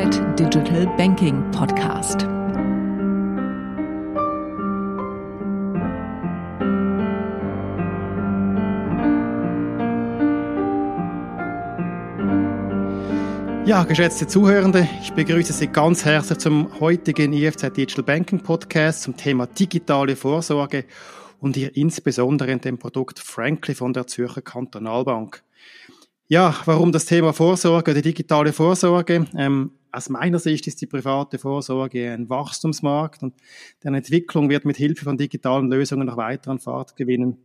Digital 0.00 0.86
Banking 0.96 1.50
Podcast. 1.50 2.22
Ja, 13.66 13.84
geschätzte 13.84 14.26
Zuhörende, 14.26 14.88
ich 15.02 15.12
begrüße 15.12 15.52
Sie 15.52 15.66
ganz 15.66 16.06
herzlich 16.06 16.38
zum 16.38 16.80
heutigen 16.80 17.34
IFZ 17.34 17.64
Digital 17.76 18.04
Banking 18.04 18.40
Podcast 18.40 19.02
zum 19.02 19.18
Thema 19.18 19.46
digitale 19.48 20.16
Vorsorge 20.16 20.86
und 21.40 21.56
hier 21.56 21.76
insbesondere 21.76 22.52
in 22.52 22.62
dem 22.62 22.78
Produkt 22.78 23.18
Frankly 23.18 23.74
von 23.74 23.92
der 23.92 24.06
Zürcher 24.06 24.40
Kantonalbank. 24.40 25.42
Ja, 26.26 26.54
warum 26.64 26.90
das 26.90 27.04
Thema 27.04 27.34
Vorsorge, 27.34 27.92
die 27.92 28.02
digitale 28.02 28.54
Vorsorge? 28.54 29.26
Ähm, 29.36 29.72
aus 29.92 30.08
meiner 30.08 30.38
Sicht 30.38 30.66
ist 30.66 30.80
die 30.80 30.86
private 30.86 31.38
Vorsorge 31.38 32.12
ein 32.12 32.28
Wachstumsmarkt 32.28 33.22
und 33.22 33.34
deren 33.82 33.94
Entwicklung 33.94 34.48
wird 34.48 34.64
mit 34.64 34.76
Hilfe 34.76 35.04
von 35.04 35.16
digitalen 35.16 35.70
Lösungen 35.70 36.06
noch 36.06 36.16
weiter 36.16 36.50
an 36.50 36.58
Fahrt 36.58 36.96
gewinnen. 36.96 37.38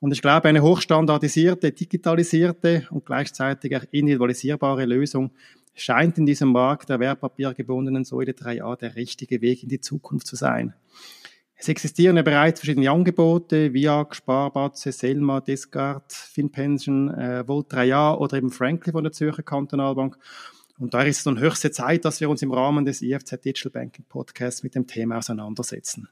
Und 0.00 0.12
ich 0.12 0.22
glaube, 0.22 0.48
eine 0.48 0.62
hochstandardisierte, 0.62 1.72
digitalisierte 1.72 2.86
und 2.90 3.04
gleichzeitig 3.04 3.76
auch 3.76 3.84
individualisierbare 3.90 4.84
Lösung 4.84 5.32
scheint 5.74 6.18
in 6.18 6.26
diesem 6.26 6.50
Markt 6.50 6.88
der 6.88 7.00
wertpapiergebundenen 7.00 8.04
Säule 8.04 8.32
3a 8.32 8.76
der 8.76 8.96
richtige 8.96 9.40
Weg 9.40 9.62
in 9.62 9.68
die 9.68 9.80
Zukunft 9.80 10.26
zu 10.26 10.36
sein. 10.36 10.74
Es 11.60 11.68
existieren 11.68 12.16
ja 12.16 12.22
bereits 12.22 12.60
verschiedene 12.60 12.90
Angebote, 12.90 13.74
VIAG, 13.74 14.14
Sparbatze, 14.14 14.92
Selma, 14.92 15.40
Discard, 15.40 16.12
FinPension, 16.12 17.12
äh, 17.12 17.46
Volt 17.48 17.72
3a 17.72 18.16
oder 18.16 18.36
eben 18.36 18.50
Franklin 18.50 18.92
von 18.92 19.02
der 19.02 19.12
Zürcher 19.12 19.42
Kantonalbank. 19.42 20.16
Und 20.78 20.94
da 20.94 21.02
ist 21.02 21.18
es 21.18 21.24
nun 21.26 21.40
höchste 21.40 21.70
Zeit, 21.70 22.04
dass 22.04 22.20
wir 22.20 22.30
uns 22.30 22.42
im 22.42 22.52
Rahmen 22.52 22.84
des 22.84 23.02
IFZ 23.02 23.44
Digital 23.44 23.72
Banking 23.72 24.04
Podcasts 24.08 24.62
mit 24.62 24.74
dem 24.74 24.86
Thema 24.86 25.18
auseinandersetzen. 25.18 26.08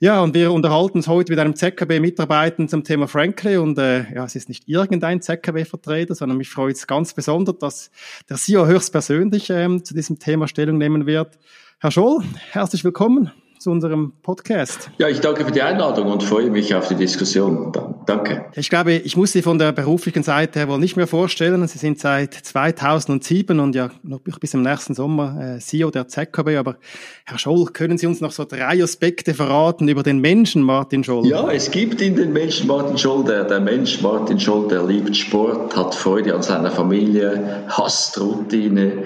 Ja, 0.00 0.20
und 0.22 0.34
wir 0.34 0.52
unterhalten 0.52 0.98
uns 0.98 1.06
heute 1.06 1.32
mit 1.32 1.38
einem 1.38 1.54
ZKB-Mitarbeiter 1.54 2.66
zum 2.66 2.82
Thema 2.82 3.06
Frankly 3.06 3.58
und 3.58 3.78
äh, 3.78 4.12
ja, 4.12 4.24
es 4.24 4.34
ist 4.34 4.48
nicht 4.48 4.68
irgendein 4.68 5.22
ZKB-Vertreter, 5.22 6.14
sondern 6.14 6.36
mich 6.36 6.50
freut 6.50 6.76
es 6.76 6.86
ganz 6.86 7.14
besonders, 7.14 7.58
dass 7.58 7.90
der 8.28 8.36
CEO 8.36 8.66
höchstpersönlich 8.66 9.50
ähm, 9.50 9.84
zu 9.84 9.94
diesem 9.94 10.18
Thema 10.18 10.48
Stellung 10.48 10.78
nehmen 10.78 11.06
wird. 11.06 11.38
Herr 11.78 11.90
Scholl, 11.90 12.24
herzlich 12.50 12.84
willkommen 12.84 13.30
zu 13.64 13.70
unserem 13.70 14.12
Podcast. 14.22 14.90
Ja, 14.98 15.08
ich 15.08 15.20
danke 15.20 15.42
für 15.46 15.50
die 15.50 15.62
Einladung 15.62 16.12
und 16.12 16.22
freue 16.22 16.50
mich 16.50 16.74
auf 16.74 16.88
die 16.88 16.96
Diskussion. 16.96 17.72
Danke. 18.04 18.44
Ich 18.54 18.68
glaube, 18.68 18.92
ich 18.92 19.16
muss 19.16 19.32
Sie 19.32 19.40
von 19.40 19.58
der 19.58 19.72
beruflichen 19.72 20.22
Seite 20.22 20.58
her 20.58 20.68
wohl 20.68 20.78
nicht 20.78 20.98
mehr 20.98 21.06
vorstellen. 21.06 21.66
Sie 21.66 21.78
sind 21.78 21.98
seit 21.98 22.34
2007 22.34 23.58
und 23.58 23.74
ja 23.74 23.88
noch 24.02 24.20
bis 24.20 24.50
zum 24.50 24.60
nächsten 24.60 24.92
Sommer 24.92 25.56
äh, 25.56 25.58
CEO 25.60 25.90
der 25.90 26.08
ZKB. 26.08 26.56
Aber 26.58 26.76
Herr 27.24 27.38
Scholl, 27.38 27.64
können 27.72 27.96
Sie 27.96 28.06
uns 28.06 28.20
noch 28.20 28.32
so 28.32 28.44
drei 28.44 28.82
Aspekte 28.82 29.32
verraten 29.32 29.88
über 29.88 30.02
den 30.02 30.18
Menschen 30.18 30.62
Martin 30.62 31.02
Scholl? 31.02 31.26
Ja, 31.26 31.50
es 31.50 31.70
gibt 31.70 32.02
in 32.02 32.16
den 32.16 32.34
Menschen 32.34 32.66
Martin 32.66 32.98
Scholl, 32.98 33.24
der, 33.24 33.44
der 33.44 33.60
Mensch 33.60 34.02
Martin 34.02 34.38
Scholl, 34.38 34.68
der 34.68 34.84
liebt 34.84 35.16
Sport, 35.16 35.74
hat 35.74 35.94
Freude 35.94 36.34
an 36.34 36.42
seiner 36.42 36.70
Familie, 36.70 37.64
hasst 37.68 38.20
Routine 38.20 39.04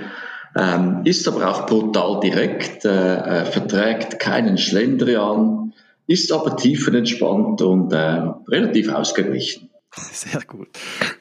ähm, 0.57 1.03
ist 1.05 1.29
aber 1.29 1.49
auch 1.51 1.67
brutal 1.67 2.21
direkt, 2.21 2.85
äh, 2.85 3.17
äh, 3.17 3.45
verträgt 3.45 4.19
keinen 4.19 4.59
Schlendrian, 4.59 5.73
ist 6.07 6.33
aber 6.33 6.57
tiefenentspannt 6.57 7.63
und 7.63 7.93
äh, 7.93 8.23
relativ 8.49 8.93
ausgeglichen. 8.93 9.69
Sehr 10.13 10.43
gut. 10.47 10.69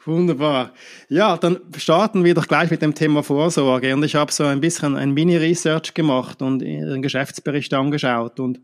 Wunderbar. 0.06 0.73
Ja, 1.09 1.38
dann 1.38 1.59
starten 1.78 2.23
wir 2.23 2.34
doch 2.34 2.47
gleich 2.47 2.69
mit 2.69 2.81
dem 2.81 2.94
Thema 2.94 3.23
Vorsorge. 3.23 3.94
Und 3.94 4.03
ich 4.03 4.16
habe 4.16 4.31
so 4.31 4.44
ein 4.44 4.59
bisschen 4.59 4.96
ein 4.96 5.13
Mini-Research 5.13 5.94
gemacht 5.94 6.41
und 6.41 6.62
Ihren 6.62 7.01
Geschäftsbericht 7.01 7.74
angeschaut. 7.74 8.40
Und 8.40 8.59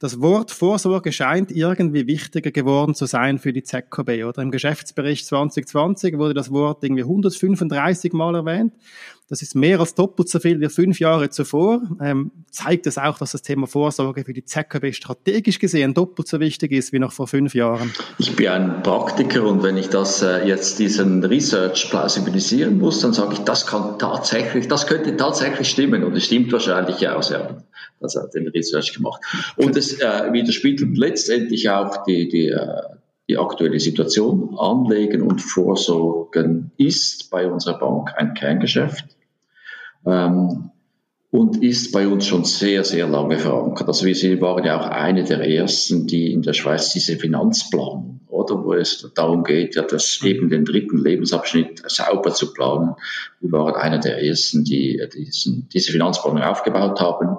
das 0.00 0.20
Wort 0.20 0.50
Vorsorge 0.50 1.12
scheint 1.12 1.50
irgendwie 1.50 2.06
wichtiger 2.06 2.50
geworden 2.50 2.94
zu 2.94 3.06
sein 3.06 3.38
für 3.38 3.52
die 3.52 3.62
ZKB. 3.62 4.24
Oder 4.24 4.42
im 4.42 4.50
Geschäftsbericht 4.50 5.26
2020 5.26 6.18
wurde 6.18 6.34
das 6.34 6.50
Wort 6.50 6.82
irgendwie 6.82 7.02
135 7.02 8.12
Mal 8.12 8.34
erwähnt. 8.34 8.74
Das 9.30 9.42
ist 9.42 9.54
mehr 9.54 9.78
als 9.78 9.94
doppelt 9.94 10.30
so 10.30 10.40
viel 10.40 10.58
wie 10.58 10.70
fünf 10.70 11.00
Jahre 11.00 11.28
zuvor. 11.28 11.82
Ähm, 12.00 12.30
zeigt 12.50 12.86
es 12.86 12.96
auch, 12.96 13.18
dass 13.18 13.32
das 13.32 13.42
Thema 13.42 13.66
Vorsorge 13.66 14.24
für 14.24 14.32
die 14.32 14.42
ZKB 14.42 14.94
strategisch 14.94 15.58
gesehen 15.58 15.92
doppelt 15.92 16.28
so 16.28 16.40
wichtig 16.40 16.72
ist 16.72 16.94
wie 16.94 16.98
noch 16.98 17.12
vor 17.12 17.26
fünf 17.26 17.54
Jahren. 17.54 17.92
Ich 18.18 18.34
bin 18.34 18.48
ein 18.48 18.82
Praktiker 18.82 19.44
und 19.44 19.62
wenn 19.62 19.76
ich 19.76 19.90
das 19.90 20.22
äh, 20.22 20.48
jetzt 20.48 20.78
diesen 20.78 21.22
Research 21.22 21.90
plausibilisieren 21.90 22.78
muss, 22.78 23.00
dann 23.00 23.12
sage 23.12 23.34
ich, 23.34 23.40
das 23.40 23.66
kann 23.66 23.98
tatsächlich, 23.98 24.66
das 24.66 24.86
könnte 24.86 25.14
tatsächlich 25.14 25.68
stimmen 25.68 26.04
und 26.04 26.16
es 26.16 26.24
stimmt 26.24 26.50
wahrscheinlich 26.50 27.06
auch. 27.06 27.30
Ja, 27.30 27.58
das 28.00 28.16
hat 28.16 28.32
den 28.32 28.48
Research 28.48 28.94
gemacht. 28.94 29.20
Und 29.56 29.76
es 29.76 30.00
äh, 30.00 30.32
widerspiegelt 30.32 30.96
letztendlich 30.96 31.68
auch 31.68 32.02
die, 32.04 32.28
die 32.28 32.48
äh, 32.48 32.80
die 33.28 33.36
aktuelle 33.36 33.78
Situation. 33.78 34.56
Anlegen 34.58 35.20
und 35.20 35.42
Vorsorgen 35.42 36.70
ist 36.78 37.30
bei 37.30 37.46
unserer 37.46 37.78
Bank 37.78 38.14
ein 38.16 38.32
Kerngeschäft 38.32 39.17
ähm, 40.06 40.70
und 41.30 41.62
ist 41.62 41.92
bei 41.92 42.08
uns 42.08 42.26
schon 42.26 42.44
sehr, 42.44 42.84
sehr 42.84 43.06
lange 43.06 43.38
verankert. 43.38 43.86
Also 43.86 44.06
wir 44.06 44.40
waren 44.40 44.64
ja 44.64 44.80
auch 44.80 44.86
eine 44.86 45.24
der 45.24 45.46
ersten, 45.46 46.06
die 46.06 46.32
in 46.32 46.42
der 46.42 46.54
Schweiz 46.54 46.92
diese 46.92 47.16
Finanzplanung, 47.16 48.20
oder, 48.28 48.64
wo 48.64 48.72
es 48.72 49.10
darum 49.14 49.44
geht, 49.44 49.74
ja, 49.74 49.82
das 49.82 50.20
mhm. 50.22 50.28
eben 50.28 50.48
den 50.48 50.64
dritten 50.64 50.98
Lebensabschnitt 50.98 51.82
sauber 51.86 52.32
zu 52.32 52.52
planen. 52.52 52.94
Wir 53.40 53.52
waren 53.52 53.74
einer 53.74 53.98
der 53.98 54.22
ersten, 54.22 54.64
die 54.64 55.02
diesen, 55.14 55.68
diese 55.68 55.92
Finanzplanung 55.92 56.42
aufgebaut 56.42 57.00
haben. 57.00 57.36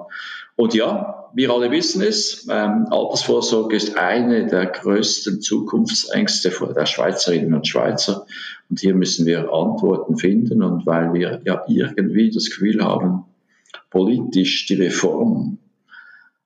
Und 0.60 0.74
ja, 0.74 1.30
wir 1.32 1.50
alle 1.52 1.70
wissen 1.70 2.02
es, 2.02 2.46
ähm, 2.50 2.86
Altersvorsorge 2.90 3.74
ist 3.74 3.96
eine 3.96 4.46
der 4.46 4.66
größten 4.66 5.40
Zukunftsängste 5.40 6.52
der 6.76 6.84
Schweizerinnen 6.84 7.54
und 7.54 7.66
Schweizer. 7.66 8.26
Und 8.68 8.78
hier 8.78 8.94
müssen 8.94 9.24
wir 9.24 9.50
Antworten 9.50 10.18
finden. 10.18 10.62
Und 10.62 10.84
weil 10.84 11.14
wir 11.14 11.40
ja 11.46 11.64
irgendwie 11.66 12.30
das 12.30 12.50
Gefühl 12.50 12.84
haben, 12.84 13.24
politisch 13.88 14.66
die 14.66 14.74
Reform 14.74 15.56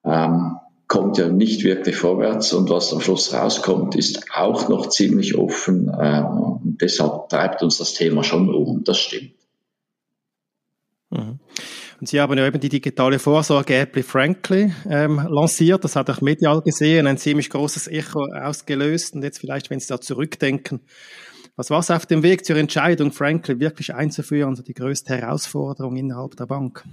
ähm, 0.05 0.59
kommt 0.87 1.19
ja 1.19 1.29
nicht 1.29 1.65
wirklich 1.65 1.97
vorwärts 1.97 2.53
und 2.53 2.71
was 2.71 2.93
am 2.93 3.01
Schluss 3.01 3.35
rauskommt, 3.35 3.97
ist 3.97 4.27
auch 4.33 4.69
noch 4.69 4.91
ziemlich 4.91 5.37
offen. 5.37 5.91
Ähm, 6.01 6.27
und 6.27 6.77
deshalb 6.81 7.31
treibt 7.31 7.65
uns 7.65 7.79
das 7.79 7.95
Thema 7.95 8.23
schon 8.23 8.55
um. 8.55 8.85
Das 8.85 8.97
stimmt. 8.97 9.33
Und 12.05 12.09
Sie 12.09 12.21
haben 12.21 12.37
ja 12.37 12.47
eben 12.47 12.61
die 12.61 12.69
digitale 12.69 13.19
Vorsorge-App 13.19 14.05
Frankly 14.05 14.75
ähm, 14.91 15.27
lanciert. 15.27 15.85
Das 15.85 15.97
hat 15.97 16.11
auch 16.11 16.21
medial 16.21 16.61
gesehen, 16.61 17.07
ein 17.07 17.17
ziemlich 17.17 17.49
großes 17.49 17.89
Echo 17.89 18.27
ausgelöst. 18.27 19.15
Und 19.15 19.23
jetzt 19.23 19.39
vielleicht, 19.39 19.71
wenn 19.71 19.81
Sie 19.81 19.89
da 19.89 19.99
zurückdenken, 19.99 20.83
was 21.57 21.71
war 21.71 21.79
es 21.79 21.91
auf 21.91 22.05
dem 22.05 22.23
Weg 22.23 22.45
zur 22.45 22.57
Entscheidung, 22.57 23.11
Frankly 23.11 23.59
wirklich 23.59 23.95
einzuführen, 23.95 24.51
also 24.51 24.63
die 24.63 24.75
größte 24.75 25.17
Herausforderung 25.17 25.97
innerhalb 25.97 26.37
der 26.37 26.45
Bank? 26.45 26.85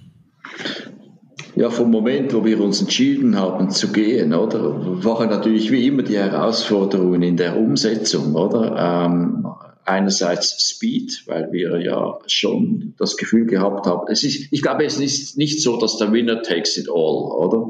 Ja, 1.58 1.70
vom 1.70 1.92
Moment, 1.92 2.34
wo 2.34 2.46
wir 2.46 2.62
uns 2.62 2.80
entschieden 2.80 3.38
haben 3.38 3.70
zu 3.70 3.92
gehen, 3.92 4.34
oder, 4.34 5.04
waren 5.04 5.30
natürlich 5.30 5.72
wie 5.72 5.88
immer 5.88 6.04
die 6.04 6.18
Herausforderungen 6.18 7.22
in 7.22 7.36
der 7.36 7.58
Umsetzung, 7.58 8.34
oder? 8.34 9.06
Ähm, 9.10 9.46
einerseits 9.86 10.70
Speed, 10.70 11.24
weil 11.28 11.52
wir 11.52 11.80
ja 11.82 12.20
schon 12.28 12.94
das 12.98 13.18
Gefühl 13.18 13.46
gehabt 13.46 13.86
haben, 13.86 14.08
es 14.10 14.24
ist, 14.24 14.52
ich 14.52 14.62
glaube, 14.62 14.86
es 14.86 15.00
ist 15.00 15.38
nicht 15.38 15.62
so, 15.62 15.78
dass 15.78 15.98
der 15.98 16.12
Winner 16.12 16.42
takes 16.42 16.78
it 16.78 16.88
all, 16.90 16.96
oder? 16.96 17.70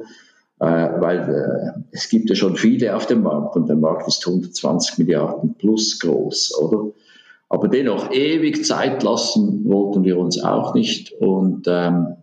Äh, 0.59 1.01
weil 1.01 1.19
äh, 1.19 1.81
es 1.91 2.09
gibt 2.09 2.29
ja 2.29 2.35
schon 2.35 2.55
viele 2.55 2.95
auf 2.95 3.07
dem 3.07 3.23
Markt 3.23 3.55
und 3.55 3.67
der 3.67 3.77
Markt 3.77 4.07
ist 4.07 4.27
120 4.27 4.99
Milliarden 4.99 5.55
plus 5.55 5.99
groß, 5.99 6.57
oder? 6.59 6.91
Aber 7.49 7.67
dennoch 7.67 8.11
ewig 8.11 8.65
Zeit 8.65 9.03
lassen 9.03 9.65
wollten 9.65 10.03
wir 10.03 10.17
uns 10.17 10.41
auch 10.41 10.73
nicht 10.73 11.11
und 11.13 11.65
ähm, 11.67 12.15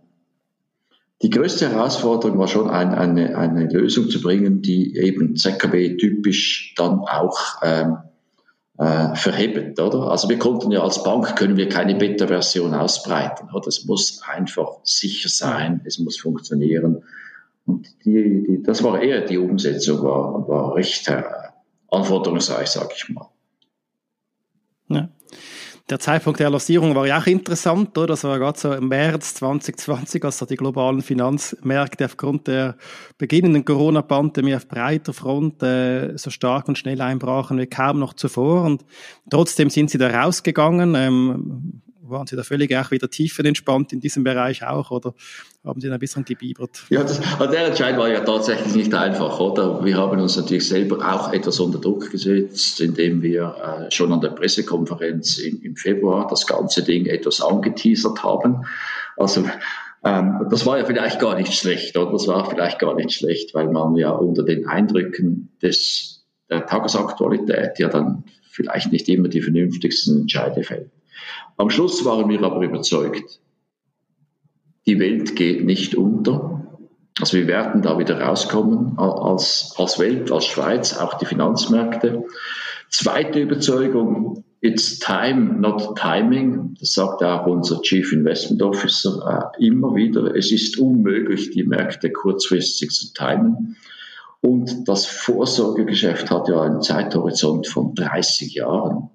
die 1.21 1.29
größte 1.29 1.69
Herausforderung 1.69 2.39
war 2.39 2.47
schon 2.47 2.69
ein, 2.69 2.93
eine, 2.93 3.37
eine 3.37 3.67
Lösung 3.67 4.09
zu 4.09 4.21
bringen, 4.21 4.61
die 4.61 4.95
eben 4.95 5.35
ZKB 5.35 5.97
typisch 5.97 6.73
dann 6.77 6.99
auch 6.99 7.37
ähm, 7.61 7.97
äh, 8.79 9.13
verhebt, 9.15 9.79
oder? 9.79 10.09
Also 10.09 10.29
wir 10.29 10.39
konnten 10.39 10.71
ja 10.71 10.81
als 10.81 11.03
Bank 11.03 11.35
können 11.35 11.57
wir 11.57 11.67
keine 11.67 11.95
Beta-Version 11.95 12.73
ausbreiten, 12.73 13.49
oder? 13.53 13.67
Es 13.67 13.85
muss 13.85 14.21
einfach 14.25 14.77
sicher 14.83 15.29
sein, 15.29 15.81
es 15.83 15.99
muss 15.99 16.17
funktionieren. 16.17 17.03
Und 17.65 17.87
die, 18.05 18.43
die, 18.47 18.63
das 18.63 18.81
war 18.81 19.01
eher 19.01 19.21
die 19.21 19.37
Umsetzung, 19.37 20.01
war, 20.01 20.47
war 20.47 20.75
recht 20.75 21.09
äh, 21.09 21.23
anforderungsreich, 21.91 22.67
sage 22.67 22.93
ich 22.95 23.09
mal. 23.09 23.27
Der 25.89 25.99
Zeitpunkt 25.99 26.39
der 26.39 26.51
Lancierung 26.51 26.93
war 26.93 27.07
ja 27.07 27.19
auch 27.19 27.25
interessant, 27.25 27.97
oder? 27.97 28.07
Das 28.07 28.23
war 28.23 28.37
gerade 28.37 28.59
so 28.59 28.71
im 28.73 28.89
März 28.89 29.33
2020, 29.35 30.23
als 30.23 30.37
so 30.37 30.45
die 30.45 30.55
globalen 30.55 31.01
Finanzmärkte 31.01 32.05
aufgrund 32.05 32.47
der 32.47 32.75
beginnenden 33.17 33.65
Corona-Pandemie 33.65 34.55
auf 34.55 34.67
breiter 34.67 35.13
Front 35.13 35.63
äh, 35.63 36.15
so 36.15 36.29
stark 36.29 36.67
und 36.67 36.77
schnell 36.77 37.01
einbrachen 37.01 37.57
wie 37.57 37.65
kaum 37.65 37.97
noch 37.97 38.13
zuvor. 38.13 38.65
Und 38.65 38.85
trotzdem 39.31 39.71
sind 39.71 39.89
sie 39.89 39.97
da 39.97 40.09
rausgegangen. 40.09 40.93
Ähm, 40.93 41.81
waren 42.09 42.27
Sie 42.27 42.35
da 42.35 42.43
völlig 42.43 42.75
auch 42.75 42.91
wieder 42.91 43.09
tiefenentspannt 43.09 43.93
in 43.93 43.99
diesem 43.99 44.23
Bereich 44.23 44.65
auch 44.65 44.91
oder 44.91 45.13
haben 45.63 45.81
Sie 45.81 45.87
da 45.87 45.95
ein 45.95 45.99
bisschen 45.99 46.25
gebiebert? 46.25 46.83
Ja, 46.89 47.03
das, 47.03 47.19
der 47.19 47.67
Entscheid 47.67 47.97
war 47.97 48.09
ja 48.09 48.21
tatsächlich 48.21 48.75
nicht 48.75 48.93
einfach, 48.93 49.39
oder? 49.39 49.83
Wir 49.83 49.97
haben 49.97 50.19
uns 50.19 50.37
natürlich 50.37 50.67
selber 50.67 50.97
auch 50.97 51.33
etwas 51.33 51.59
unter 51.59 51.79
Druck 51.79 52.11
gesetzt, 52.11 52.79
indem 52.81 53.21
wir 53.21 53.87
äh, 53.87 53.91
schon 53.91 54.11
an 54.11 54.21
der 54.21 54.29
Pressekonferenz 54.29 55.37
im, 55.39 55.61
im 55.61 55.75
Februar 55.75 56.27
das 56.27 56.47
ganze 56.47 56.83
Ding 56.83 57.05
etwas 57.05 57.41
angeteasert 57.41 58.23
haben. 58.23 58.65
Also 59.17 59.43
ähm, 60.03 60.47
das 60.49 60.65
war 60.65 60.77
ja 60.77 60.85
vielleicht 60.85 61.19
gar 61.19 61.35
nicht 61.35 61.53
schlecht, 61.53 61.97
oder? 61.97 62.11
Das 62.11 62.27
war 62.27 62.49
vielleicht 62.49 62.79
gar 62.79 62.95
nicht 62.95 63.11
schlecht, 63.11 63.53
weil 63.53 63.69
man 63.69 63.95
ja 63.95 64.11
unter 64.11 64.43
den 64.43 64.67
Eindrücken 64.67 65.49
des, 65.61 66.25
der 66.49 66.65
Tagesaktualität 66.65 67.79
ja 67.79 67.89
dann 67.89 68.23
vielleicht 68.49 68.91
nicht 68.91 69.09
immer 69.09 69.27
die 69.27 69.41
vernünftigsten 69.41 70.21
Entscheide 70.21 70.63
fällt. 70.63 70.89
Am 71.59 71.69
Schluss 71.69 72.05
waren 72.05 72.29
wir 72.29 72.41
aber 72.41 72.61
überzeugt, 72.61 73.41
die 74.85 74.97
Welt 74.97 75.35
geht 75.35 75.65
nicht 75.65 75.93
unter. 75.93 76.79
Also 77.19 77.35
wir 77.35 77.47
werden 77.47 77.81
da 77.81 77.99
wieder 77.99 78.21
rauskommen 78.21 78.97
als, 78.97 79.73
als 79.75 79.99
Welt, 79.99 80.31
als 80.31 80.45
Schweiz, 80.45 80.97
auch 80.97 81.15
die 81.15 81.25
Finanzmärkte. 81.25 82.23
Zweite 82.89 83.41
Überzeugung, 83.41 84.45
it's 84.61 84.99
time, 84.99 85.59
not 85.59 85.97
timing. 85.97 86.77
Das 86.79 86.93
sagt 86.93 87.21
auch 87.23 87.45
unser 87.45 87.81
Chief 87.81 88.13
Investment 88.13 88.61
Officer 88.61 89.51
äh, 89.59 89.67
immer 89.67 89.93
wieder. 89.95 90.33
Es 90.33 90.53
ist 90.53 90.79
unmöglich, 90.79 91.51
die 91.51 91.65
Märkte 91.65 92.09
kurzfristig 92.09 92.91
zu 92.91 93.13
timen. 93.13 93.75
Und 94.39 94.87
das 94.87 95.05
Vorsorgegeschäft 95.05 96.31
hat 96.31 96.47
ja 96.47 96.61
einen 96.61 96.81
Zeithorizont 96.81 97.67
von 97.67 97.95
30 97.95 98.53
Jahren. 98.53 99.09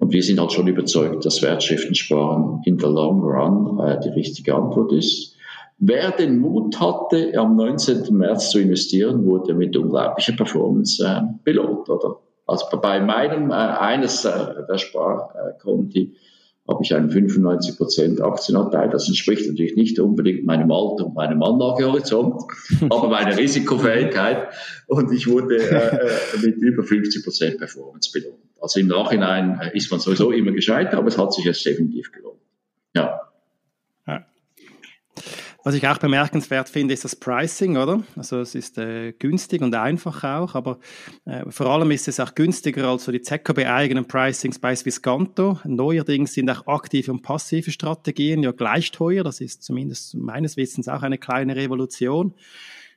Und 0.00 0.12
wir 0.12 0.22
sind 0.22 0.40
halt 0.40 0.50
schon 0.50 0.66
überzeugt, 0.66 1.26
dass 1.26 1.42
Wertschriftensparen 1.42 2.62
in 2.64 2.78
the 2.78 2.86
long 2.86 3.22
run 3.22 3.78
äh, 3.86 4.00
die 4.00 4.08
richtige 4.08 4.54
Antwort 4.54 4.92
ist. 4.92 5.36
Wer 5.78 6.10
den 6.10 6.38
Mut 6.38 6.80
hatte, 6.80 7.32
am 7.36 7.54
19. 7.56 8.14
März 8.16 8.50
zu 8.50 8.58
investieren, 8.60 9.24
wurde 9.26 9.54
mit 9.54 9.76
unglaublicher 9.76 10.32
Performance 10.32 11.04
äh, 11.04 11.20
belohnt, 11.44 11.88
oder? 11.88 12.16
Also 12.46 12.66
bei 12.80 13.00
meinem, 13.00 13.50
äh, 13.50 13.54
eines 13.54 14.24
äh, 14.24 14.30
der 14.68 14.78
Sparkonti 14.78 16.16
habe 16.66 16.82
ich 16.82 16.94
einen 16.94 17.10
95% 17.10 18.22
Aktienanteil. 18.22 18.88
Das 18.90 19.06
entspricht 19.06 19.48
natürlich 19.48 19.76
nicht 19.76 19.98
unbedingt 19.98 20.46
meinem 20.46 20.70
Alter 20.72 21.06
und 21.06 21.14
meinem 21.14 21.42
Anlagehorizont, 21.42 22.42
aber 22.90 23.08
meiner 23.08 23.36
Risikofähigkeit. 23.36 24.48
Und 24.86 25.12
ich 25.12 25.28
wurde 25.28 25.56
äh, 25.56 25.96
äh 25.96 26.42
mit 26.42 26.56
über 26.56 26.82
50% 26.82 27.58
Performance 27.58 28.10
belohnt. 28.12 28.49
Also 28.60 28.80
im 28.80 28.88
Nachhinein 28.88 29.60
äh, 29.60 29.76
ist 29.76 29.90
man 29.90 30.00
sowieso 30.00 30.30
immer 30.30 30.52
gescheitert, 30.52 30.94
aber 30.94 31.08
es 31.08 31.18
hat 31.18 31.32
sich 31.32 31.44
jetzt 31.44 31.64
definitiv 31.64 32.12
gelohnt. 32.12 32.40
Ja. 32.94 33.20
Was 35.62 35.74
ich 35.74 35.86
auch 35.86 35.98
bemerkenswert 35.98 36.70
finde, 36.70 36.94
ist 36.94 37.04
das 37.04 37.14
Pricing, 37.14 37.76
oder? 37.76 38.02
Also 38.16 38.40
es 38.40 38.54
ist 38.54 38.78
äh, 38.78 39.12
günstig 39.12 39.60
und 39.60 39.74
einfach 39.74 40.24
auch, 40.24 40.54
aber 40.54 40.78
äh, 41.26 41.44
vor 41.50 41.66
allem 41.66 41.90
ist 41.90 42.08
es 42.08 42.18
auch 42.18 42.34
günstiger 42.34 42.88
als 42.88 43.04
so 43.04 43.12
die 43.12 43.20
ZKB-eigenen 43.20 44.06
Pricings 44.06 44.58
bei 44.58 44.74
Swisscanto. 44.74 45.58
Neuerdings 45.64 46.32
sind 46.32 46.48
auch 46.48 46.66
aktive 46.66 47.12
und 47.12 47.20
passive 47.20 47.70
Strategien 47.72 48.42
ja 48.42 48.52
gleich 48.52 48.90
teuer. 48.90 49.22
Das 49.22 49.42
ist 49.42 49.62
zumindest 49.62 50.14
meines 50.14 50.56
Wissens 50.56 50.88
auch 50.88 51.02
eine 51.02 51.18
kleine 51.18 51.54
Revolution. 51.56 52.32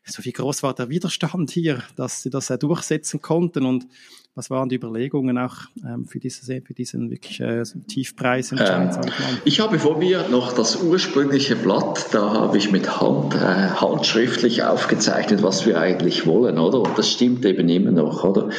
So 0.06 0.24
wie 0.24 0.32
groß 0.32 0.64
war 0.64 0.74
der 0.74 0.90
Widerstand 0.90 1.52
hier, 1.52 1.84
dass 1.98 2.24
sie 2.24 2.30
das 2.30 2.50
äh, 2.50 2.58
durchsetzen 2.58 3.22
konnten 3.22 3.66
und 3.66 3.88
was 4.36 4.50
waren 4.50 4.68
die 4.68 4.76
Überlegungen 4.76 5.38
auch 5.38 5.56
ähm, 5.86 6.06
für, 6.06 6.20
diese, 6.20 6.62
für 6.62 6.74
diesen 6.74 7.12
wirklich 7.12 7.40
äh, 7.40 7.64
Tiefpreisentscheid? 7.88 9.06
Ähm, 9.06 9.12
ich 9.46 9.60
habe 9.60 9.78
vor 9.78 9.98
mir 9.98 10.28
noch 10.30 10.54
das 10.54 10.82
ursprüngliche 10.82 11.56
Blatt, 11.56 12.08
da 12.14 12.34
habe 12.34 12.58
ich 12.58 12.72
mit 12.72 13.00
Hand, 13.00 13.36
äh, 13.36 13.38
handschriftlich 13.38 14.64
aufgezeichnet, 14.64 15.44
was 15.44 15.68
wir 15.68 15.80
eigentlich 15.80 16.26
wollen, 16.26 16.58
oder? 16.58 16.82
Und 16.82 16.98
das 16.98 17.12
stimmt 17.12 17.46
eben 17.46 17.70
immer 17.70 17.92
noch, 17.92 18.24
oder? 18.24 18.50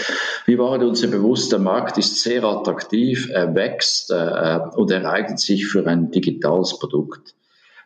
Wir 0.46 0.58
waren 0.58 0.82
uns 0.84 1.02
ja 1.02 1.08
bewusst, 1.08 1.50
der 1.50 1.58
Markt 1.58 1.98
ist 1.98 2.20
sehr 2.20 2.44
attraktiv, 2.44 3.28
er 3.32 3.54
wächst 3.54 4.12
äh, 4.12 4.60
und 4.76 4.90
er 4.92 5.10
eignet 5.10 5.40
sich 5.40 5.66
für 5.66 5.86
ein 5.86 6.12
digitales 6.12 6.78
Produkt. 6.78 7.34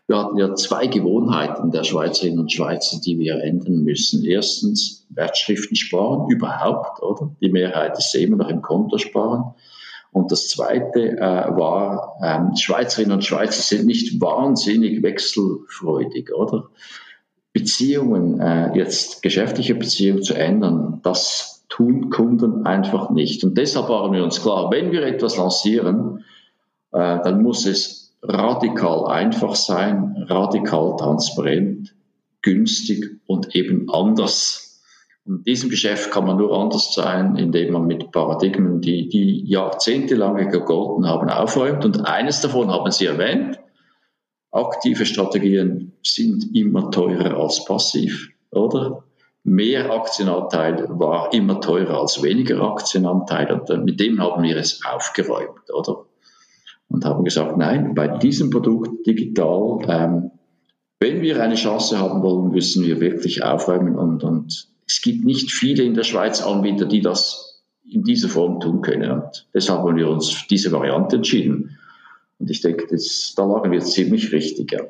Wir 0.09 0.19
hatten 0.19 0.39
ja 0.39 0.55
zwei 0.55 0.87
Gewohnheiten 0.87 1.71
der 1.71 1.85
Schweizerinnen 1.85 2.39
und 2.39 2.51
Schweizer, 2.51 2.99
die 2.99 3.19
wir 3.19 3.43
ändern 3.43 3.85
müssen. 3.85 4.25
Erstens 4.25 5.07
Wertschriften 5.11 5.77
sparen, 5.77 6.31
überhaupt, 6.31 7.03
oder? 7.03 7.31
Die 7.43 7.51
Mehrheit 7.51 7.99
ist 7.99 8.15
immer 8.15 8.39
noch 8.39 8.49
im 8.49 8.63
Konto 8.63 8.97
sparen. 8.97 9.55
Und 10.11 10.33
das 10.33 10.49
Zweite 10.49 11.19
äh, 11.19 11.21
war, 11.21 12.17
ähm, 12.23 12.57
Schweizerinnen 12.57 13.13
und 13.13 13.25
Schweizer 13.25 13.61
sind 13.61 13.85
nicht 13.85 14.19
wahnsinnig 14.19 15.03
wechselfreudig, 15.03 16.35
oder? 16.35 16.71
Beziehungen, 17.53 18.41
äh, 18.41 18.79
jetzt 18.79 19.21
geschäftliche 19.21 19.75
Beziehungen 19.75 20.23
zu 20.23 20.33
ändern, 20.33 21.01
das 21.03 21.67
tun 21.69 22.09
Kunden 22.09 22.65
einfach 22.65 23.11
nicht. 23.11 23.45
Und 23.45 23.59
deshalb 23.59 23.91
waren 23.91 24.13
wir 24.15 24.25
uns 24.25 24.41
klar, 24.41 24.71
wenn 24.71 24.91
wir 24.91 25.03
etwas 25.03 25.37
lancieren, 25.37 26.25
äh, 26.93 27.19
dann 27.23 27.43
muss 27.43 27.67
es 27.67 28.08
radikal 28.23 29.07
einfach 29.07 29.55
sein, 29.55 30.25
radikal 30.29 30.97
transparent, 30.97 31.95
günstig 32.43 33.21
und 33.27 33.55
eben 33.55 33.89
anders. 33.91 34.83
Und 35.25 35.39
in 35.39 35.45
diesem 35.45 35.71
Geschäft 35.71 36.11
kann 36.11 36.25
man 36.27 36.39
nur 36.39 36.59
anders 36.59 36.95
sein, 36.95 37.37
indem 37.37 37.73
man 37.73 37.87
mit 37.87 38.11
Paradigmen, 38.13 38.81
die, 38.81 39.09
die 39.09 39.45
jahrzehntelange 39.47 40.49
gegolten 40.49 41.07
haben, 41.07 41.29
aufräumt. 41.29 41.85
Und 41.85 42.07
eines 42.07 42.41
davon 42.41 42.71
haben 42.71 42.91
Sie 42.91 43.07
erwähnt. 43.07 43.59
Aktive 44.51 45.05
Strategien 45.05 45.93
sind 46.03 46.57
immer 46.57 46.91
teurer 46.91 47.37
als 47.37 47.65
passiv, 47.67 48.31
oder? 48.51 49.05
Mehr 49.45 49.93
Aktienanteil 49.93 50.87
war 50.91 51.33
immer 51.33 51.61
teurer 51.61 52.01
als 52.01 52.23
weniger 52.23 52.61
Aktienanteil. 52.63 53.53
Und 53.53 53.85
mit 53.85 54.01
dem 54.01 54.21
haben 54.21 54.43
wir 54.43 54.57
es 54.57 54.81
aufgeräumt, 54.85 55.71
oder? 55.73 56.08
Und 56.89 57.05
haben 57.05 57.25
gesagt, 57.25 57.57
nein, 57.57 57.95
bei 57.95 58.09
diesem 58.09 58.51
Produkt 58.51 59.07
digital, 59.07 59.79
ähm, 59.89 60.31
wenn 61.01 61.23
wir 61.23 61.43
eine 61.43 61.55
Chance 61.55 61.99
haben 61.99 62.23
wollen, 62.23 62.51
müssen 62.51 62.85
wir 62.85 63.01
wirklich 63.01 63.45
aufräumen 63.45 63.97
und, 63.97 64.25
und 64.25 64.69
es 64.87 65.03
gibt 65.03 65.25
nicht 65.25 65.53
viele 65.53 65.85
in 65.85 65.95
der 65.95 66.03
Schweiz 66.03 66.43
Anbieter, 66.43 66.87
die 66.87 67.01
das 67.01 67.63
in 67.89 68.03
dieser 68.03 68.29
Form 68.29 68.61
tun 68.61 68.81
können. 68.81 69.11
Und 69.11 69.47
deshalb 69.55 69.81
haben 69.81 69.97
wir 69.97 70.09
uns 70.09 70.47
diese 70.49 70.73
Variante 70.73 71.17
entschieden. 71.17 71.79
Und 72.39 72.51
ich 72.51 72.61
denke, 72.61 72.87
das, 72.91 73.35
da 73.37 73.45
lagen 73.45 73.71
wir 73.71 73.81
ziemlich 73.81 74.33
richtig. 74.33 74.73
Ja. 74.73 74.81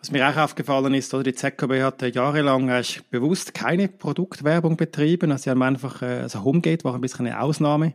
Was 0.00 0.10
mir 0.10 0.26
auch 0.26 0.36
aufgefallen 0.38 0.94
ist, 0.94 1.12
oder 1.12 1.24
die 1.24 1.34
ZKB 1.34 1.82
hat 1.82 2.00
jahrelang 2.14 2.70
eigentlich 2.70 3.02
bewusst 3.10 3.52
keine 3.52 3.86
Produktwerbung 3.86 4.78
betrieben. 4.78 5.30
Also 5.30 5.44
sie 5.44 5.50
haben 5.50 5.62
einfach, 5.62 6.00
äh, 6.00 6.20
also 6.22 6.42
Homegate 6.42 6.84
war 6.84 6.94
ein 6.94 7.02
bisschen 7.02 7.26
eine 7.26 7.38
Ausnahme. 7.38 7.92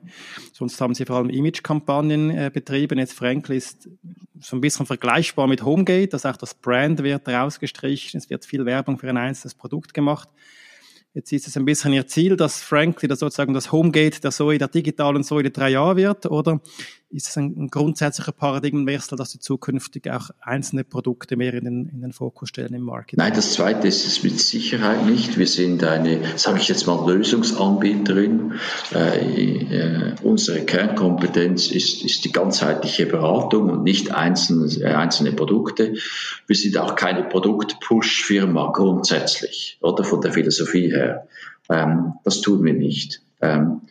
Sonst 0.53 0.79
haben 0.79 0.93
sie 0.93 1.05
vor 1.05 1.15
allem 1.15 1.31
Image-Kampagnen 1.31 2.29
äh, 2.29 2.51
betrieben. 2.53 3.00
Jetzt 3.00 3.13
Frankly 3.13 3.57
ist 3.57 3.89
so 4.39 4.55
ein 4.55 4.62
bisschen 4.62 4.85
vergleichbar 4.85 5.47
mit 5.47 5.65
Homegate. 5.65 6.13
Also 6.13 6.29
auch 6.29 6.38
das 6.38 6.53
Brand 6.53 7.01
wird 7.01 7.27
rausgestrichen. 7.27 8.19
Es 8.19 8.29
wird 8.29 8.45
viel 8.45 8.65
Werbung 8.65 9.00
für 9.00 9.09
ein 9.09 9.17
einzelnes 9.17 9.55
Produkt 9.55 9.95
gemacht. 9.95 10.29
Jetzt 11.15 11.31
ist 11.31 11.47
es 11.47 11.55
ein 11.55 11.63
bisschen 11.63 11.93
Ihr 11.93 12.05
Ziel, 12.07 12.35
dass 12.35 12.62
Frankly 12.62 13.07
das 13.07 13.19
sozusagen 13.19 13.53
das 13.53 13.71
Homegate 13.71 14.19
der 14.19 14.31
Säule, 14.31 14.59
der 14.59 14.67
digitalen 14.67 15.24
Säule 15.24 15.50
drei 15.50 15.69
Jahre 15.69 15.95
wird, 15.95 16.25
oder 16.25 16.59
ist 17.09 17.29
es 17.29 17.38
ein, 17.38 17.55
ein 17.57 17.67
grundsätzlicher 17.69 18.31
Paradigmenwechsel, 18.31 19.17
dass 19.17 19.31
Sie 19.31 19.39
zukünftig 19.39 20.09
auch 20.09 20.29
einzelne 20.41 20.83
Produkte 20.83 21.35
mehr 21.35 21.53
in 21.53 21.65
den, 21.65 21.89
in 21.89 22.01
den 22.01 22.13
Fokus 22.13 22.50
stellen 22.50 22.74
im 22.74 22.81
Marketing? 22.81 23.19
Nein, 23.19 23.33
das 23.33 23.53
zweite 23.53 23.88
ist 23.88 24.05
es 24.05 24.24
mit 24.24 24.39
Sicherheit 24.39 25.05
nicht. 25.05 25.38
Wir 25.38 25.47
sind 25.47 25.83
eine, 25.83 26.19
sage 26.38 26.59
ich 26.59 26.67
jetzt 26.67 26.88
mal, 26.88 27.09
Lösungsanbieterin. 27.09 28.53
Äh, 28.93 29.19
äh, 29.19 30.15
unsere 30.24 30.65
Kernkompetenz 30.65 31.71
ist, 31.71 32.03
ist 32.03 32.25
die 32.25 32.31
ganzheitliche 32.31 33.05
Beratung 33.05 33.69
und 33.69 33.83
nicht 33.83 34.12
einzelne, 34.12 34.67
äh, 34.81 34.93
einzelne 34.93 35.31
Produkte. 35.31 35.93
Wir 36.47 36.55
sind 36.55 36.77
auch 36.77 36.95
keine 36.95 37.24
Produkt-Push-Firma 37.24 38.71
grundsätzlich, 38.71 39.77
oder 39.81 40.03
von 40.03 40.21
der 40.21 40.33
Philosophie 40.33 40.91
her. 40.91 41.27
Ähm, 41.69 42.13
das 42.24 42.41
tun 42.41 42.63
wir 42.63 42.74
nicht. 42.74 43.21
Ähm, 43.41 43.81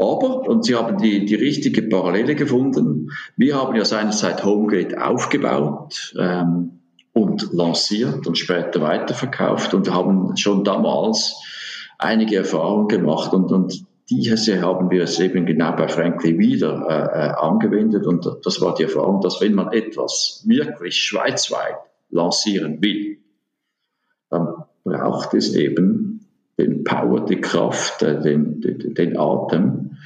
aber, 0.00 0.48
und 0.48 0.64
Sie 0.64 0.74
haben 0.74 0.96
die, 0.96 1.26
die 1.26 1.34
richtige 1.34 1.82
Parallele 1.82 2.34
gefunden, 2.34 3.10
wir 3.36 3.56
haben 3.56 3.76
ja 3.76 3.84
seinerzeit 3.84 4.42
Homegate 4.44 5.04
aufgebaut 5.04 6.14
ähm, 6.18 6.80
und 7.12 7.52
lanciert 7.52 8.26
und 8.26 8.38
später 8.38 8.80
weiterverkauft 8.80 9.74
und 9.74 9.92
haben 9.92 10.36
schon 10.38 10.64
damals 10.64 11.36
einige 11.98 12.36
Erfahrungen 12.36 12.88
gemacht 12.88 13.34
und, 13.34 13.52
und 13.52 13.84
diese 14.08 14.62
haben 14.62 14.90
wir 14.90 15.02
es 15.02 15.20
eben 15.20 15.44
genau 15.44 15.72
bei 15.76 15.86
Frankly 15.86 16.38
wieder 16.38 16.86
äh, 16.88 17.26
äh, 17.26 17.32
angewendet 17.32 18.06
und 18.06 18.26
das 18.42 18.60
war 18.62 18.74
die 18.74 18.84
Erfahrung, 18.84 19.20
dass 19.20 19.42
wenn 19.42 19.54
man 19.54 19.70
etwas 19.70 20.42
wirklich 20.46 20.96
schweizweit 20.96 21.76
lancieren 22.08 22.80
will, 22.82 23.18
dann 24.30 24.64
braucht 24.82 25.34
es 25.34 25.54
eben 25.54 26.09
den 26.60 26.84
Power, 26.84 27.24
die 27.24 27.40
Kraft, 27.40 28.02
äh, 28.02 28.20
den, 28.20 28.60
den, 28.60 28.94
den 28.94 29.18
Atem 29.18 29.96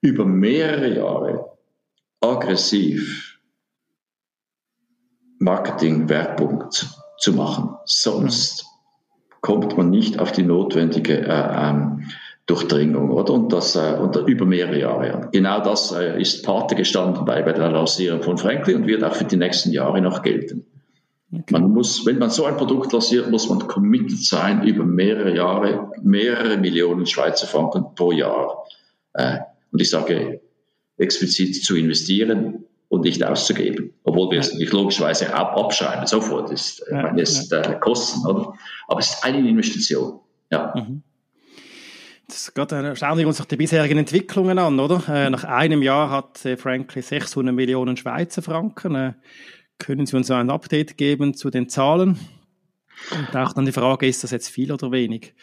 über 0.00 0.24
mehrere 0.24 0.94
Jahre 0.94 1.52
aggressiv 2.20 3.38
Marketing-Werbung 5.38 6.70
zu, 6.70 6.86
zu, 7.18 7.32
machen. 7.32 7.76
Sonst 7.84 8.66
kommt 9.40 9.76
man 9.76 9.90
nicht 9.90 10.20
auf 10.20 10.30
die 10.30 10.44
notwendige 10.44 11.18
äh, 11.18 11.68
ähm, 11.68 12.04
Durchdringung, 12.46 13.10
oder? 13.10 13.32
Und 13.32 13.52
das 13.52 13.74
äh, 13.76 13.96
und 14.00 14.16
über 14.28 14.44
mehrere 14.44 14.78
Jahre. 14.78 15.28
Genau 15.32 15.60
das 15.60 15.92
äh, 15.92 16.20
ist 16.20 16.44
Pate 16.44 16.74
gestanden 16.74 17.24
bei, 17.24 17.42
bei 17.42 17.52
der 17.52 17.70
Lancierung 17.70 18.22
von 18.22 18.38
Franklin 18.38 18.76
und 18.76 18.86
wird 18.86 19.02
auch 19.02 19.14
für 19.14 19.24
die 19.24 19.36
nächsten 19.36 19.72
Jahre 19.72 20.00
noch 20.00 20.22
gelten. 20.22 20.64
Man 21.50 21.70
muss, 21.70 22.04
wenn 22.04 22.18
man 22.18 22.28
so 22.28 22.44
ein 22.44 22.58
Produkt 22.58 22.92
lanciert, 22.92 23.30
muss 23.30 23.48
man 23.48 23.66
committed 23.66 24.22
sein 24.22 24.62
über 24.64 24.84
mehrere 24.84 25.34
Jahre, 25.34 25.90
mehrere 26.02 26.58
Millionen 26.58 27.06
Schweizer 27.06 27.46
Franken 27.46 27.94
pro 27.94 28.12
Jahr. 28.12 28.66
Äh, 29.14 29.38
und 29.70 29.80
ich 29.80 29.88
sage 29.88 30.42
explizit 30.98 31.64
zu 31.64 31.74
investieren 31.74 32.64
und 32.88 33.04
nicht 33.04 33.24
auszugeben. 33.24 33.94
Obwohl 34.04 34.30
wir 34.30 34.40
es 34.40 34.52
nicht 34.52 34.74
logischerweise 34.74 35.32
ab 35.34 35.56
abschreiben, 35.56 36.06
sofort 36.06 36.50
ist, 36.50 36.84
ja, 36.90 37.02
meine, 37.02 37.22
ist 37.22 37.50
ja. 37.50 37.62
äh, 37.62 37.78
Kosten, 37.80 38.26
oder? 38.26 38.52
Aber 38.86 39.00
es 39.00 39.14
ist 39.14 39.24
eine 39.24 39.38
Investition. 39.38 40.20
Ja. 40.50 40.74
Mhm. 40.76 41.02
Das 42.28 42.52
geht, 42.52 42.72
äh, 42.72 42.94
schauen 42.94 43.18
wir 43.18 43.26
uns 43.26 43.46
die 43.46 43.56
bisherigen 43.56 43.96
Entwicklungen 43.96 44.58
an, 44.58 44.78
oder? 44.78 45.02
Äh, 45.08 45.30
nach 45.30 45.44
einem 45.44 45.80
Jahr 45.80 46.10
hat 46.10 46.44
äh, 46.44 46.58
Franklin 46.58 47.02
600 47.02 47.54
Millionen 47.54 47.96
Schweizer 47.96 48.42
Franken. 48.42 48.94
Äh, 48.94 49.12
können 49.82 50.06
Sie 50.06 50.16
uns 50.16 50.30
ein 50.30 50.50
Update 50.50 50.96
geben 50.96 51.34
zu 51.34 51.50
den 51.50 51.68
Zahlen? 51.68 52.18
Und 53.10 53.36
auch 53.36 53.52
dann 53.52 53.66
die 53.66 53.72
Frage, 53.72 54.06
ist 54.06 54.22
das 54.22 54.30
jetzt 54.30 54.48
viel 54.48 54.72
oder 54.72 54.92
wenig? 54.92 55.34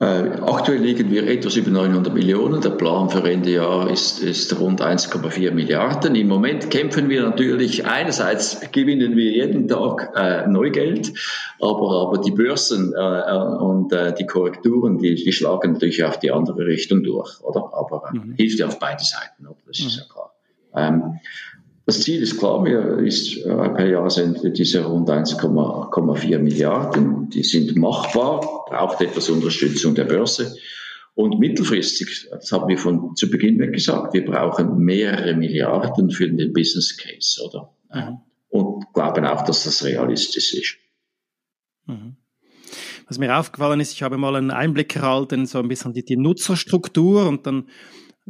Äh, 0.00 0.40
aktuell 0.42 0.80
liegen 0.80 1.08
wir 1.12 1.26
etwas 1.28 1.54
über 1.54 1.70
900 1.70 2.12
Millionen. 2.12 2.60
Der 2.60 2.70
Plan 2.70 3.08
für 3.08 3.22
Ende 3.22 3.52
Jahr 3.52 3.88
ist, 3.88 4.20
ist 4.20 4.58
rund 4.58 4.82
1,4 4.82 5.52
Milliarden. 5.52 6.16
Im 6.16 6.26
Moment 6.26 6.68
kämpfen 6.70 7.08
wir 7.08 7.22
natürlich, 7.22 7.86
einerseits 7.86 8.72
gewinnen 8.72 9.16
wir 9.16 9.30
jeden 9.30 9.68
Tag 9.68 10.12
äh, 10.16 10.48
Neugeld, 10.48 11.12
aber, 11.60 12.08
aber 12.08 12.18
die 12.18 12.32
Börsen 12.32 12.92
äh, 12.92 13.36
und 13.36 13.92
äh, 13.92 14.12
die 14.12 14.26
Korrekturen, 14.26 14.98
die, 14.98 15.14
die 15.14 15.32
schlagen 15.32 15.74
natürlich 15.74 16.02
auf 16.02 16.18
die 16.18 16.32
andere 16.32 16.66
Richtung 16.66 17.04
durch, 17.04 17.40
oder? 17.42 17.70
Aber 17.72 18.10
äh, 18.12 18.18
mhm. 18.18 18.34
hilft 18.34 18.58
ja 18.58 18.66
auf 18.66 18.80
beide 18.80 19.04
Seiten, 19.04 19.46
oder? 19.46 19.56
Das 19.68 19.78
mhm. 19.78 19.86
ist 19.86 19.96
ja 19.98 20.04
klar. 20.12 20.34
Ähm, 20.76 21.20
das 21.86 22.00
Ziel 22.00 22.22
ist 22.22 22.38
klar, 22.38 22.62
mir 22.62 22.98
ist 22.98 23.36
äh, 23.38 23.68
per 23.68 23.86
Jahresende 23.86 24.50
diese 24.50 24.84
rund 24.84 25.08
1,4 25.10 26.38
Milliarden, 26.38 27.28
die 27.28 27.42
sind 27.42 27.76
machbar, 27.76 28.64
braucht 28.68 29.00
etwas 29.02 29.28
Unterstützung 29.28 29.94
der 29.94 30.04
Börse. 30.04 30.56
Und 31.14 31.38
mittelfristig, 31.38 32.28
das 32.30 32.50
haben 32.50 32.68
wir 32.68 32.78
von 32.78 33.14
zu 33.14 33.30
Beginn 33.30 33.58
weg 33.58 33.72
gesagt, 33.72 34.14
wir 34.14 34.24
brauchen 34.24 34.78
mehrere 34.78 35.34
Milliarden 35.36 36.10
für 36.10 36.28
den 36.28 36.52
Business 36.52 36.96
Case, 36.96 37.40
oder? 37.44 37.72
Mhm. 37.92 38.18
Und 38.48 38.92
glauben 38.94 39.24
auch, 39.26 39.44
dass 39.44 39.64
das 39.64 39.84
realistisch 39.84 40.54
ist. 40.54 40.76
Mhm. 41.86 42.16
Was 43.06 43.18
mir 43.18 43.38
aufgefallen 43.38 43.80
ist, 43.80 43.92
ich 43.92 44.02
habe 44.02 44.16
mal 44.16 44.34
einen 44.34 44.50
Einblick 44.50 44.96
erhalten, 44.96 45.46
so 45.46 45.58
ein 45.58 45.68
bisschen 45.68 45.92
die, 45.92 46.04
die 46.04 46.16
Nutzerstruktur 46.16 47.28
und 47.28 47.46
dann 47.46 47.68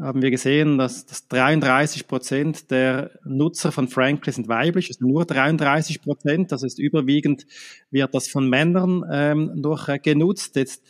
haben 0.00 0.22
wir 0.22 0.30
gesehen, 0.30 0.76
dass, 0.76 1.06
dass 1.06 1.28
33 1.28 2.08
Prozent 2.08 2.70
der 2.70 3.12
Nutzer 3.24 3.70
von 3.70 3.86
Frankly 3.86 4.32
sind 4.32 4.48
weiblich, 4.48 4.88
also 4.88 5.06
nur 5.06 5.24
33 5.24 6.02
Prozent, 6.02 6.50
das 6.50 6.64
ist 6.64 6.78
überwiegend, 6.78 7.46
wird 7.94 8.14
das 8.14 8.28
von 8.28 8.50
Männern 8.50 9.02
ähm, 9.10 9.52
noch 9.54 9.88
äh, 9.88 9.98
genutzt. 9.98 10.56
Jetzt 10.56 10.84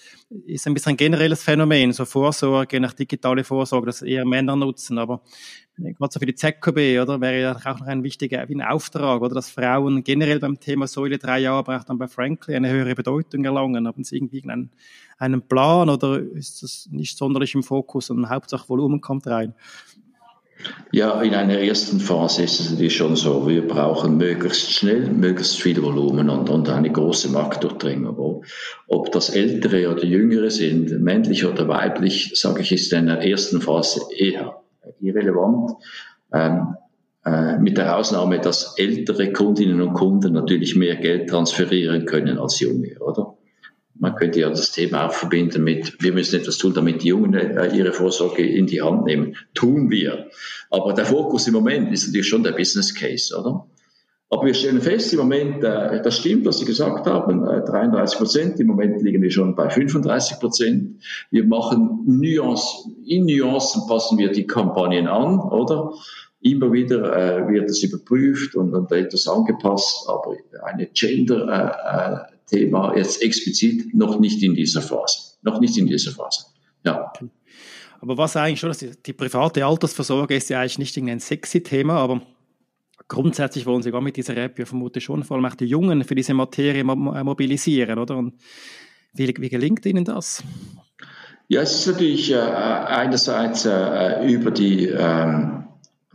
ist 0.46 0.66
ein 0.66 0.74
bisschen 0.74 0.90
ein 0.90 0.96
generelles 0.96 1.44
Phänomen, 1.44 1.92
so 1.92 2.04
Vorsorge 2.04 2.80
nach 2.80 2.94
digitale 2.94 3.44
Vorsorge, 3.44 3.86
dass 3.86 4.02
eher 4.02 4.24
Männer 4.24 4.56
nutzen, 4.56 4.98
aber 4.98 5.22
gerade 5.76 6.12
so 6.12 6.18
für 6.18 6.26
die 6.26 6.34
ZKB, 6.34 7.00
oder, 7.00 7.20
wäre 7.20 7.40
ja 7.40 7.52
auch 7.52 7.78
noch 7.78 7.86
ein 7.86 8.02
wichtiger 8.02 8.40
ein 8.40 8.62
Auftrag, 8.62 9.20
oder, 9.20 9.34
dass 9.34 9.50
Frauen 9.50 10.02
generell 10.02 10.40
beim 10.40 10.58
Thema 10.58 10.86
Säule 10.86 11.18
drei 11.18 11.40
Jahre 11.40 11.62
braucht 11.62 11.88
dann 11.88 11.98
bei 11.98 12.08
Frankly 12.08 12.56
eine 12.56 12.70
höhere 12.70 12.94
Bedeutung 12.94 13.44
erlangen. 13.44 13.86
Haben 13.86 14.02
Sie 14.02 14.16
irgendwie 14.16 14.42
einen, 14.42 14.70
einen 15.18 15.42
Plan 15.42 15.88
oder 15.88 16.18
ist 16.18 16.62
das 16.62 16.88
nicht 16.90 17.16
sonderlich 17.16 17.54
im 17.54 17.62
Fokus 17.62 18.10
und 18.10 18.28
Hauptsache 18.28 18.68
Volumen 18.68 19.00
kommt 19.00 19.26
rein? 19.26 19.54
Ja, 20.92 21.20
in 21.22 21.34
einer 21.34 21.58
ersten 21.58 22.00
Phase 22.00 22.44
ist 22.44 22.60
es 22.60 22.70
natürlich 22.70 22.96
schon 22.96 23.16
so, 23.16 23.48
wir 23.48 23.66
brauchen 23.66 24.16
möglichst 24.16 24.72
schnell, 24.72 25.10
möglichst 25.10 25.60
viel 25.60 25.82
Volumen 25.82 26.30
und, 26.30 26.48
und 26.48 26.68
eine 26.68 26.90
große 26.90 27.30
Marktdurchdringung. 27.30 28.44
Ob 28.88 29.12
das 29.12 29.30
Ältere 29.30 29.90
oder 29.90 30.04
Jüngere 30.04 30.50
sind, 30.50 31.00
männlich 31.00 31.44
oder 31.44 31.66
weiblich, 31.68 32.32
sage 32.34 32.62
ich, 32.62 32.72
ist 32.72 32.92
in 32.92 33.06
der 33.06 33.26
ersten 33.26 33.60
Phase 33.60 34.02
eher 34.16 34.62
irrelevant. 35.00 35.72
Ähm, 36.32 36.76
äh, 37.24 37.58
mit 37.58 37.78
der 37.78 37.96
Ausnahme, 37.96 38.38
dass 38.38 38.78
ältere 38.78 39.32
Kundinnen 39.32 39.80
und 39.80 39.94
Kunden 39.94 40.34
natürlich 40.34 40.76
mehr 40.76 40.96
Geld 40.96 41.30
transferieren 41.30 42.04
können 42.04 42.38
als 42.38 42.60
junge, 42.60 42.98
oder? 43.00 43.34
Man 43.96 44.16
könnte 44.16 44.40
ja 44.40 44.50
das 44.50 44.72
Thema 44.72 45.06
auch 45.06 45.12
verbinden 45.12 45.62
mit, 45.62 46.02
wir 46.02 46.12
müssen 46.12 46.40
etwas 46.40 46.58
tun, 46.58 46.74
damit 46.74 47.02
die 47.02 47.08
Jungen 47.08 47.34
äh, 47.34 47.76
ihre 47.76 47.92
Vorsorge 47.92 48.44
in 48.44 48.66
die 48.66 48.82
Hand 48.82 49.04
nehmen. 49.04 49.36
Tun 49.54 49.90
wir. 49.90 50.30
Aber 50.70 50.92
der 50.94 51.06
Fokus 51.06 51.46
im 51.46 51.54
Moment 51.54 51.92
ist 51.92 52.06
natürlich 52.06 52.28
schon 52.28 52.42
der 52.42 52.52
Business 52.52 52.94
Case, 52.94 53.36
oder? 53.38 53.66
Aber 54.34 54.46
wir 54.46 54.54
stellen 54.54 54.80
fest, 54.80 55.12
im 55.12 55.20
Moment, 55.20 55.62
äh, 55.62 56.02
das 56.02 56.18
stimmt, 56.18 56.44
was 56.44 56.58
Sie 56.58 56.64
gesagt 56.64 57.06
haben, 57.06 57.46
äh, 57.46 57.64
33 57.64 58.18
Prozent. 58.18 58.58
Im 58.58 58.66
Moment 58.66 59.00
liegen 59.00 59.22
wir 59.22 59.30
schon 59.30 59.54
bei 59.54 59.70
35 59.70 60.40
Prozent. 60.40 61.00
Wir 61.30 61.44
machen 61.44 62.00
Nuancen, 62.04 62.96
in 63.06 63.26
Nuancen 63.26 63.86
passen 63.86 64.18
wir 64.18 64.32
die 64.32 64.46
Kampagnen 64.46 65.06
an, 65.06 65.38
oder? 65.38 65.92
Immer 66.40 66.72
wieder 66.72 67.16
äh, 67.16 67.48
wird 67.48 67.70
es 67.70 67.84
überprüft 67.84 68.56
und, 68.56 68.74
etwas 68.90 69.28
angepasst, 69.28 70.08
aber 70.08 70.36
eine 70.64 70.86
Gender-Thema 70.86 72.33
äh, 72.52 72.64
äh 72.64 72.96
jetzt 72.96 73.22
explizit 73.22 73.94
noch 73.94 74.20
nicht 74.20 74.42
in 74.42 74.54
dieser 74.54 74.82
Phase. 74.82 75.36
Noch 75.42 75.60
nicht 75.60 75.76
in 75.76 75.86
dieser 75.86 76.12
Phase. 76.12 76.46
Ja. 76.84 77.12
Aber 78.00 78.18
was 78.18 78.36
eigentlich 78.36 78.60
schon, 78.60 78.72
die, 78.72 78.92
die 79.04 79.12
private 79.12 79.64
Altersvorsorge 79.64 80.36
ist 80.36 80.50
ja 80.50 80.60
eigentlich 80.60 80.78
nicht 80.78 80.96
irgendein 80.96 81.20
sexy 81.20 81.62
Thema, 81.62 81.94
aber 81.94 82.20
grundsätzlich 83.08 83.66
wollen 83.66 83.82
sie 83.82 83.90
gar 83.90 84.00
mit 84.00 84.16
dieser 84.16 84.36
App 84.36 84.58
ja 84.58 84.66
vermutlich 84.66 85.04
schon 85.04 85.24
vor 85.24 85.36
allem 85.36 85.46
auch 85.46 85.54
die 85.54 85.66
Jungen 85.66 86.04
für 86.04 86.14
diese 86.14 86.34
Materie 86.34 86.84
mobilisieren, 86.84 87.98
oder? 87.98 88.16
Und 88.16 88.34
wie, 89.14 89.32
wie 89.38 89.48
gelingt 89.48 89.86
ihnen 89.86 90.04
das? 90.04 90.42
Ja, 91.48 91.60
es 91.60 91.74
ist 91.74 91.86
natürlich 91.86 92.32
äh, 92.32 92.36
einerseits 92.36 93.66
äh, 93.66 94.26
über 94.26 94.50
die 94.50 94.86
ähm, 94.86 95.63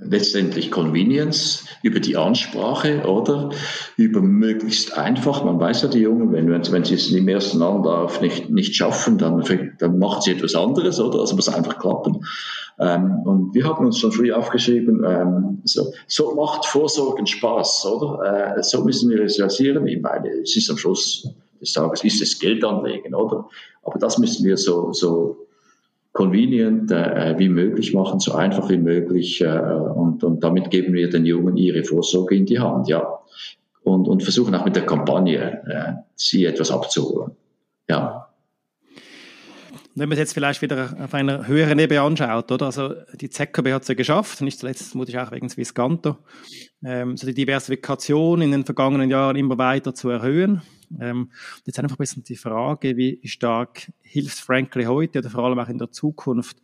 letztendlich 0.01 0.71
Convenience, 0.71 1.65
über 1.83 1.99
die 1.99 2.15
Ansprache, 2.15 3.03
oder? 3.05 3.49
Über 3.97 4.21
möglichst 4.21 4.97
einfach. 4.97 5.43
Man 5.43 5.59
weiß 5.59 5.83
ja, 5.83 5.87
die 5.89 5.99
Jungen, 5.99 6.31
wenn, 6.31 6.49
wenn 6.49 6.83
sie 6.83 6.95
es 6.95 7.11
im 7.11 7.27
ersten 7.27 7.61
Anlauf 7.61 8.21
nicht, 8.21 8.49
nicht 8.49 8.75
schaffen, 8.75 9.17
dann, 9.17 9.43
dann 9.79 9.99
macht 9.99 10.23
sie 10.23 10.31
etwas 10.31 10.55
anderes, 10.55 10.99
oder? 10.99 11.19
Also 11.19 11.35
muss 11.35 11.49
einfach 11.49 11.79
klappen. 11.79 12.25
Ähm, 12.79 13.21
und 13.25 13.53
wir 13.53 13.65
haben 13.65 13.85
uns 13.85 13.99
schon 13.99 14.11
früh 14.11 14.31
aufgeschrieben, 14.31 15.03
ähm, 15.05 15.61
so, 15.65 15.91
so 16.07 16.33
macht 16.35 16.65
Vorsorgen 16.65 17.27
Spaß, 17.27 17.85
oder? 17.85 18.55
Äh, 18.57 18.63
so 18.63 18.83
müssen 18.83 19.09
wir 19.09 19.21
es 19.21 19.37
realisieren. 19.37 19.85
Ich 19.85 20.01
meine, 20.01 20.29
es 20.41 20.55
ist 20.55 20.69
am 20.69 20.77
Schluss 20.77 21.27
des 21.59 21.73
Tages, 21.73 22.03
ist 22.05 22.21
es 22.21 22.39
Geld 22.39 22.63
anlegen, 22.63 23.13
oder? 23.13 23.49
Aber 23.83 23.99
das 23.99 24.17
müssen 24.17 24.45
wir 24.45 24.55
so, 24.55 24.93
so 24.93 25.48
convenient 26.11 26.91
äh, 26.91 27.35
wie 27.37 27.49
möglich 27.49 27.93
machen, 27.93 28.19
so 28.19 28.33
einfach 28.33 28.69
wie 28.69 28.77
möglich. 28.77 29.41
Äh, 29.41 29.47
und, 29.47 30.23
und 30.23 30.43
damit 30.43 30.71
geben 30.71 30.93
wir 30.93 31.09
den 31.09 31.25
Jungen 31.25 31.57
ihre 31.57 31.83
Vorsorge 31.83 32.35
in 32.35 32.45
die 32.45 32.59
Hand, 32.59 32.87
ja. 32.87 33.19
Und, 33.83 34.07
und 34.07 34.23
versuchen 34.23 34.53
auch 34.55 34.65
mit 34.65 34.75
der 34.75 34.85
Kampagne 34.85 35.61
äh, 35.65 35.93
sie 36.15 36.45
etwas 36.45 36.71
abzuholen. 36.71 37.31
Ja. 37.87 38.27
Wenn 39.95 40.07
man 40.07 40.13
es 40.13 40.19
jetzt 40.19 40.33
vielleicht 40.33 40.61
wieder 40.61 40.95
auf 41.03 41.13
einer 41.13 41.47
höheren 41.47 41.79
Ebene 41.79 42.01
anschaut, 42.01 42.51
oder? 42.51 42.67
Also 42.67 42.93
die 43.19 43.29
ZKB 43.29 43.73
hat 43.73 43.81
es 43.81 43.87
ja 43.87 43.95
geschafft, 43.95 44.41
nicht 44.41 44.59
zuletzt 44.59 44.95
ich 44.95 45.19
auch 45.19 45.31
wegen 45.31 45.49
Swisscanto, 45.49 46.17
ähm, 46.83 47.17
so 47.17 47.27
die 47.27 47.33
Diversifikation 47.33 48.41
in 48.41 48.51
den 48.51 48.65
vergangenen 48.65 49.09
Jahren 49.09 49.35
immer 49.35 49.57
weiter 49.57 49.93
zu 49.93 50.09
erhöhen. 50.09 50.61
Ähm, 50.99 51.31
jetzt 51.65 51.79
einfach 51.79 51.95
ein 51.95 51.99
bisschen 51.99 52.23
die 52.23 52.35
Frage, 52.35 52.97
wie 52.97 53.19
stark 53.25 53.91
hilft 54.01 54.39
Frankly 54.39 54.85
heute 54.85 55.19
oder 55.19 55.29
vor 55.29 55.45
allem 55.45 55.59
auch 55.59 55.69
in 55.69 55.77
der 55.77 55.91
Zukunft, 55.91 56.57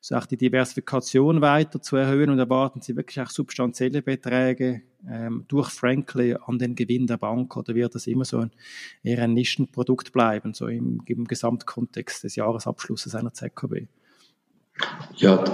so 0.00 0.16
auch 0.16 0.26
die 0.26 0.36
Diversifikation 0.36 1.40
weiter 1.40 1.80
zu 1.80 1.96
erhöhen 1.96 2.30
und 2.30 2.38
erwarten 2.38 2.80
Sie 2.80 2.96
wirklich 2.96 3.20
auch 3.20 3.30
substanzielle 3.30 4.02
Beträge 4.02 4.82
ähm, 5.08 5.44
durch 5.48 5.70
Frankly 5.70 6.36
an 6.46 6.58
den 6.58 6.74
Gewinn 6.74 7.06
der 7.06 7.18
Bank 7.18 7.56
oder 7.56 7.74
wird 7.74 7.94
das 7.94 8.06
immer 8.06 8.24
so 8.24 8.38
ein, 8.38 8.50
eher 9.02 9.22
ein 9.22 9.34
Nischenprodukt 9.34 10.12
bleiben, 10.12 10.54
so 10.54 10.66
im, 10.68 11.02
im 11.06 11.24
Gesamtkontext 11.24 12.24
des 12.24 12.36
Jahresabschlusses 12.36 13.14
einer 13.14 13.32
ZKB? 13.32 13.86
Ja, 15.16 15.44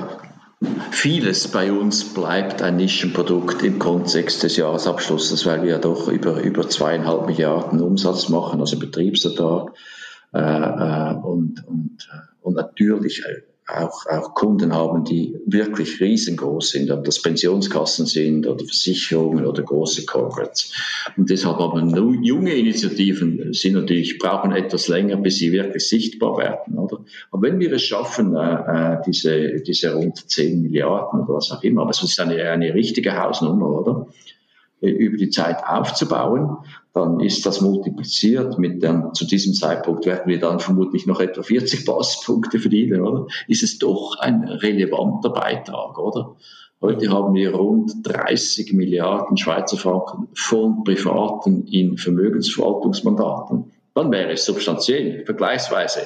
Vieles 0.90 1.48
bei 1.48 1.70
uns 1.70 2.14
bleibt 2.14 2.62
ein 2.62 2.76
Nischenprodukt 2.76 3.62
im 3.62 3.78
Kontext 3.78 4.42
des 4.42 4.56
Jahresabschlusses, 4.56 5.44
weil 5.44 5.62
wir 5.62 5.70
ja 5.72 5.78
doch 5.78 6.08
über, 6.08 6.40
über 6.40 6.66
zweieinhalb 6.68 7.26
Milliarden 7.26 7.82
Umsatz 7.82 8.30
machen, 8.30 8.60
also 8.60 8.78
Betriebsertrag. 8.78 9.74
Äh, 10.32 10.38
äh, 10.40 11.14
und, 11.14 11.62
und, 11.66 12.08
und 12.40 12.54
natürlich 12.54 13.22
auch, 13.66 14.06
auch 14.06 14.34
Kunden 14.34 14.72
haben, 14.72 15.04
die 15.04 15.36
wirklich 15.44 16.00
riesengroß 16.00 16.70
sind, 16.70 16.90
ob 16.90 17.04
das 17.04 17.20
Pensionskassen 17.20 18.06
sind 18.06 18.46
oder 18.46 18.64
Versicherungen 18.64 19.44
oder 19.44 19.62
große 19.62 20.06
Corporates. 20.06 20.72
Und 21.16 21.30
deshalb 21.30 21.58
haben 21.58 22.22
junge 22.22 22.54
Initiativen 22.54 23.52
sind 23.52 23.74
natürlich, 23.74 24.18
brauchen 24.18 24.52
etwas 24.52 24.86
länger, 24.86 25.16
bis 25.16 25.38
sie 25.38 25.50
wirklich 25.50 25.88
sichtbar 25.88 26.38
werden, 26.38 26.78
oder? 26.78 26.98
Aber 27.32 27.42
wenn 27.42 27.58
wir 27.58 27.72
es 27.72 27.82
schaffen, 27.82 28.36
äh, 28.36 28.94
äh 28.94 28.96
diese, 29.04 29.60
diese 29.60 29.94
rund 29.94 30.30
10 30.30 30.62
Milliarden 30.62 31.22
oder 31.22 31.34
was 31.34 31.50
auch 31.50 31.62
immer, 31.62 31.82
aber 31.82 31.90
es 31.90 32.02
ist 32.02 32.20
eine, 32.20 32.40
eine 32.48 32.72
richtige 32.72 33.20
Hausnummer, 33.20 33.68
oder? 33.68 34.06
Äh, 34.80 34.90
über 34.90 35.16
die 35.16 35.30
Zeit 35.30 35.64
aufzubauen, 35.66 36.58
dann 36.92 37.20
ist 37.20 37.46
das 37.46 37.62
multipliziert 37.62 38.58
mit 38.58 38.82
dem, 38.82 39.14
zu 39.14 39.26
diesem 39.26 39.54
Zeitpunkt 39.54 40.04
werden 40.04 40.26
wir 40.26 40.38
dann 40.38 40.60
vermutlich 40.60 41.06
noch 41.06 41.20
etwa 41.20 41.42
40 41.42 41.86
Basispunkte 41.86 42.58
verdienen, 42.58 43.00
oder? 43.00 43.26
Ist 43.48 43.62
es 43.62 43.78
doch 43.78 44.18
ein 44.18 44.44
relevanter 44.44 45.30
Beitrag, 45.30 45.98
oder? 45.98 46.36
Heute 46.82 47.10
haben 47.10 47.32
wir 47.32 47.54
rund 47.54 47.90
30 48.02 48.74
Milliarden 48.74 49.38
Schweizer 49.38 49.78
Franken 49.78 50.28
von 50.34 50.84
Privaten 50.84 51.66
in 51.68 51.96
Vermögensverwaltungsmandaten. 51.96 53.72
Dann 53.94 54.12
wäre 54.12 54.32
es 54.32 54.44
substanziell, 54.44 55.24
vergleichsweise. 55.24 56.02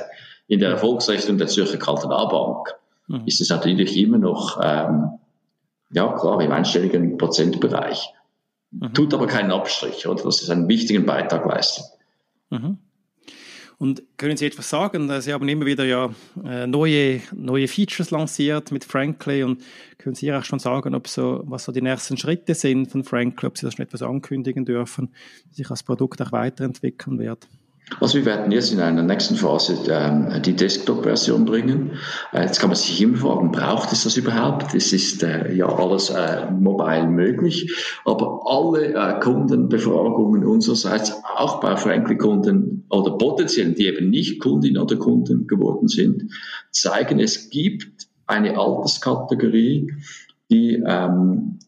In 0.47 0.61
der 0.61 0.71
Erfolgsrechnung 0.71 1.39
der 1.39 1.49
Zürcher 1.49 1.79
Kantonalbank 1.79 2.69
mhm. 3.09 3.23
ist 3.27 3.41
es 3.41 3.51
natürlich 3.51 3.97
immer 3.97 4.19
noch, 4.19 4.61
ähm, 4.63 5.09
ja 5.93 6.13
klar, 6.13 6.41
im 6.41 6.53
einstelligen 6.53 7.19
Prozentbereich. 7.19 8.15
Mhm. 8.71 8.95
Tut 8.95 9.15
aber 9.15 9.27
keinen 9.27 9.51
Abstrich, 9.51 10.07
oder? 10.07 10.23
Das 10.23 10.43
ist 10.43 10.51
einen 10.51 10.69
wichtigen 10.69 11.07
Beitrag 11.07 11.45
leistet. 11.47 11.85
Mhm. 12.51 12.79
Und 13.79 14.03
können 14.19 14.37
Sie 14.37 14.45
etwas 14.45 14.69
sagen? 14.69 15.11
Sie 15.23 15.33
haben 15.33 15.49
immer 15.49 15.65
wieder 15.65 15.87
ja 15.87 16.11
äh, 16.45 16.67
neue, 16.67 17.23
neue 17.35 17.67
Features 17.67 18.11
lanciert 18.11 18.73
mit 18.73 18.85
Frankly 18.85 19.43
und 19.43 19.63
können 19.97 20.15
Sie 20.15 20.31
auch 20.35 20.45
schon 20.45 20.59
sagen, 20.59 20.95
ob 20.95 21.09
so, 21.09 21.43
was 21.47 21.65
so 21.65 21.73
die 21.73 21.81
nächsten 21.81 22.19
Schritte 22.19 22.55
sind 22.55 22.91
von 22.91 23.05
Frankly, 23.05 23.47
ob 23.47 23.57
Sie 23.57 23.65
das 23.65 23.75
schon 23.75 23.87
etwas 23.87 24.03
ankündigen 24.03 24.67
dürfen, 24.67 25.15
wie 25.49 25.55
sich 25.55 25.69
das 25.69 25.83
Produkt 25.83 26.21
auch 26.21 26.31
weiterentwickeln 26.31 27.19
wird? 27.19 27.49
Also 27.99 28.19
wir 28.19 28.25
werden 28.25 28.53
jetzt 28.53 28.73
in 28.73 28.81
einer 28.81 29.03
nächsten 29.03 29.37
Phase 29.37 29.77
ähm, 29.89 30.43
die 30.43 30.55
Desktop-Version 30.55 31.45
bringen. 31.45 31.93
Äh, 32.33 32.43
jetzt 32.43 32.61
kann 32.61 32.71
man 32.71 32.77
sich 32.77 33.01
immer 33.01 33.17
fragen, 33.17 33.51
braucht 33.51 33.93
es 33.93 34.05
das 34.05 34.17
überhaupt? 34.17 34.75
Es 34.75 34.93
ist 34.93 35.23
äh, 35.23 35.53
ja 35.53 35.67
alles 35.67 36.11
äh, 36.11 36.51
mobile 36.51 37.09
möglich, 37.09 37.75
aber 38.05 38.43
alle 38.47 38.95
äh, 38.95 39.21
Kundenbefragungen 39.21 40.45
unsererseits, 40.45 41.13
auch 41.37 41.61
bei 41.61 41.77
Frankly-Kunden 41.77 42.87
oder 42.91 43.19
potenziellen, 43.19 43.75
die 43.75 43.87
eben 43.87 44.11
nicht 44.11 44.41
Kundin 44.41 44.79
oder 44.79 44.97
Kunden 44.97 45.47
geworden 45.47 45.89
sind, 45.89 46.33
zeigen, 46.71 47.19
es 47.19 47.51
gibt 47.51 48.09
eine 48.27 48.59
Alterskategorie, 48.59 49.93
die 50.51 50.83
ähm, 50.87 51.60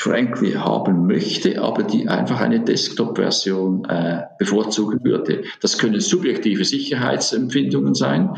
Frankly 0.00 0.52
haben 0.52 1.06
möchte, 1.06 1.60
aber 1.60 1.82
die 1.82 2.08
einfach 2.08 2.40
eine 2.40 2.60
Desktop-Version 2.60 3.84
äh, 3.84 4.22
bevorzugen 4.38 5.04
würde. 5.04 5.44
Das 5.60 5.76
können 5.76 6.00
subjektive 6.00 6.64
Sicherheitsempfindungen 6.64 7.94
sein 7.94 8.30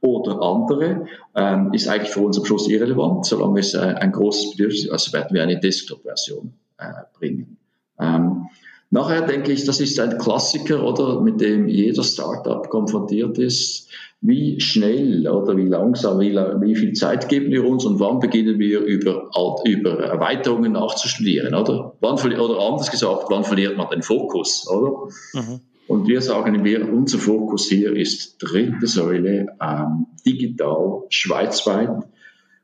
oder 0.00 0.42
andere, 0.42 1.06
ähm, 1.36 1.72
ist 1.72 1.86
eigentlich 1.86 2.10
für 2.10 2.22
uns 2.22 2.36
am 2.36 2.44
Schluss 2.44 2.68
irrelevant, 2.68 3.26
solange 3.26 3.60
es 3.60 3.74
äh, 3.74 3.78
ein 3.78 4.10
großes 4.10 4.56
Bedürfnis 4.56 4.86
ist, 4.86 4.90
also 4.90 5.12
werden 5.12 5.32
wir 5.32 5.44
eine 5.44 5.60
Desktop-Version 5.60 6.52
äh, 6.78 6.84
bringen. 7.16 7.58
Ähm, 8.00 8.48
nachher 8.90 9.22
denke 9.22 9.52
ich, 9.52 9.64
das 9.64 9.78
ist 9.78 10.00
ein 10.00 10.18
Klassiker, 10.18 10.82
oder, 10.82 11.20
mit 11.20 11.40
dem 11.40 11.68
jeder 11.68 12.02
Startup 12.02 12.68
konfrontiert 12.68 13.38
ist 13.38 13.88
wie 14.26 14.58
schnell 14.58 15.28
oder 15.28 15.54
wie 15.54 15.68
langsam, 15.68 16.18
wie, 16.18 16.34
wie 16.34 16.74
viel 16.74 16.94
Zeit 16.94 17.28
geben 17.28 17.50
wir 17.50 17.62
uns 17.66 17.84
und 17.84 18.00
wann 18.00 18.20
beginnen 18.20 18.58
wir 18.58 18.80
über, 18.80 19.30
über 19.66 19.98
Erweiterungen 19.98 20.72
nachzustudieren, 20.72 21.54
oder? 21.54 21.94
Wann, 22.00 22.14
oder 22.14 22.58
anders 22.58 22.90
gesagt, 22.90 23.26
wann 23.28 23.44
verliert 23.44 23.76
man 23.76 23.90
den 23.90 24.02
Fokus, 24.02 24.66
oder? 24.66 25.10
Mhm. 25.34 25.60
Und 25.88 26.08
wir 26.08 26.22
sagen, 26.22 26.64
wir, 26.64 26.90
unser 26.90 27.18
Fokus 27.18 27.68
hier 27.68 27.94
ist 27.94 28.38
dritte 28.38 28.86
Säule, 28.86 29.48
ähm, 29.60 30.06
digital, 30.24 31.02
schweizweit. 31.10 31.90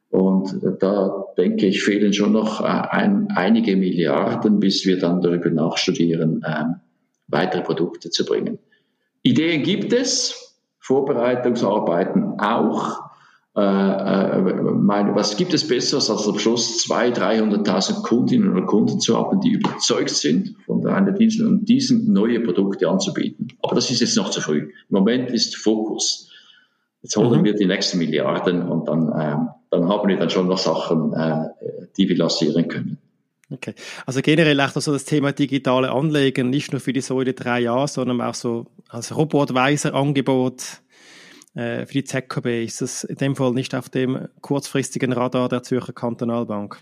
Und 0.09 0.59
da 0.81 1.27
denke 1.37 1.67
ich, 1.67 1.83
fehlen 1.83 2.15
schon 2.15 2.33
noch 2.33 2.63
äh, 2.63 2.65
ein, 2.65 3.29
einige 3.37 3.77
Milliarden, 3.77 4.61
bis 4.61 4.87
wir 4.87 4.99
dann 4.99 5.21
darüber 5.21 5.51
nachstudieren, 5.51 6.43
ähm, 6.47 6.77
weitere 7.29 7.61
Produkte 7.61 8.09
zu 8.09 8.25
bringen. 8.25 8.59
Ideen 9.23 9.63
gibt 9.63 9.93
es, 9.93 10.50
Vorbereitungsarbeiten 10.91 12.41
auch. 12.41 12.99
Äh, 13.57 13.61
äh, 13.61 14.41
meine, 14.41 15.15
was 15.15 15.37
gibt 15.37 15.55
es 15.55 15.69
Besseres, 15.69 16.11
als 16.11 16.27
am 16.27 16.37
Schluss 16.37 16.85
200.000, 16.91 17.65
300.000 17.65 18.03
Kundinnen 18.03 18.51
oder 18.53 18.67
Kunden 18.67 18.99
zu 18.99 19.17
haben, 19.17 19.41
die 19.41 19.51
überzeugt 19.51 20.11
sind 20.11 20.57
von 20.67 20.85
einer 20.85 21.13
Dienst 21.13 21.41
und 21.41 21.65
diesen 21.67 22.13
neue 22.13 22.41
Produkte 22.41 22.89
anzubieten? 22.89 23.53
Aber 23.63 23.77
das 23.77 23.89
ist 23.93 24.01
jetzt 24.01 24.17
noch 24.17 24.31
zu 24.31 24.41
früh. 24.41 24.63
Im 24.63 24.73
Moment 24.89 25.31
ist 25.31 25.57
Fokus. 25.57 26.29
Jetzt 27.03 27.17
holen 27.17 27.41
mhm. 27.41 27.45
wir 27.45 27.55
die 27.55 27.67
nächsten 27.67 27.99
Milliarden 27.99 28.69
und 28.69 28.89
dann, 28.89 29.13
äh, 29.13 29.37
dann 29.71 29.89
haben 29.89 30.09
wir 30.09 30.19
dann 30.19 30.31
schon 30.31 30.49
noch 30.49 30.59
Sachen, 30.59 31.13
äh, 31.13 31.51
die 31.97 32.09
wir 32.09 32.17
lancieren 32.17 32.67
können. 32.67 32.99
Okay. 33.53 33.75
Also 34.07 34.23
generell 34.23 34.61
auch 34.61 34.71
so 34.71 34.93
das 34.93 35.05
Thema 35.05 35.33
digitale 35.33 35.91
Anlegen, 35.91 36.51
nicht 36.51 36.71
nur 36.73 36.81
für 36.81 36.93
die 36.93 37.01
Säule 37.01 37.33
3a, 37.33 37.89
sondern 37.89 38.21
auch 38.21 38.35
so 38.35 38.67
als 38.89 39.15
Robotweiser-Angebot 39.15 40.83
äh, 41.55 41.85
für 41.85 41.93
die 41.93 42.05
ZKB. 42.05 42.65
Ist 42.65 42.81
das 42.81 43.03
in 43.05 43.17
dem 43.17 43.37
Fall 43.37 43.53
nicht 43.53 43.75
auf 43.75 43.89
dem 43.89 44.29
kurzfristigen 44.41 45.13
Radar 45.13 45.49
der 45.49 45.65
Zürcher 45.65 45.93
Kantonalbank? 45.93 46.81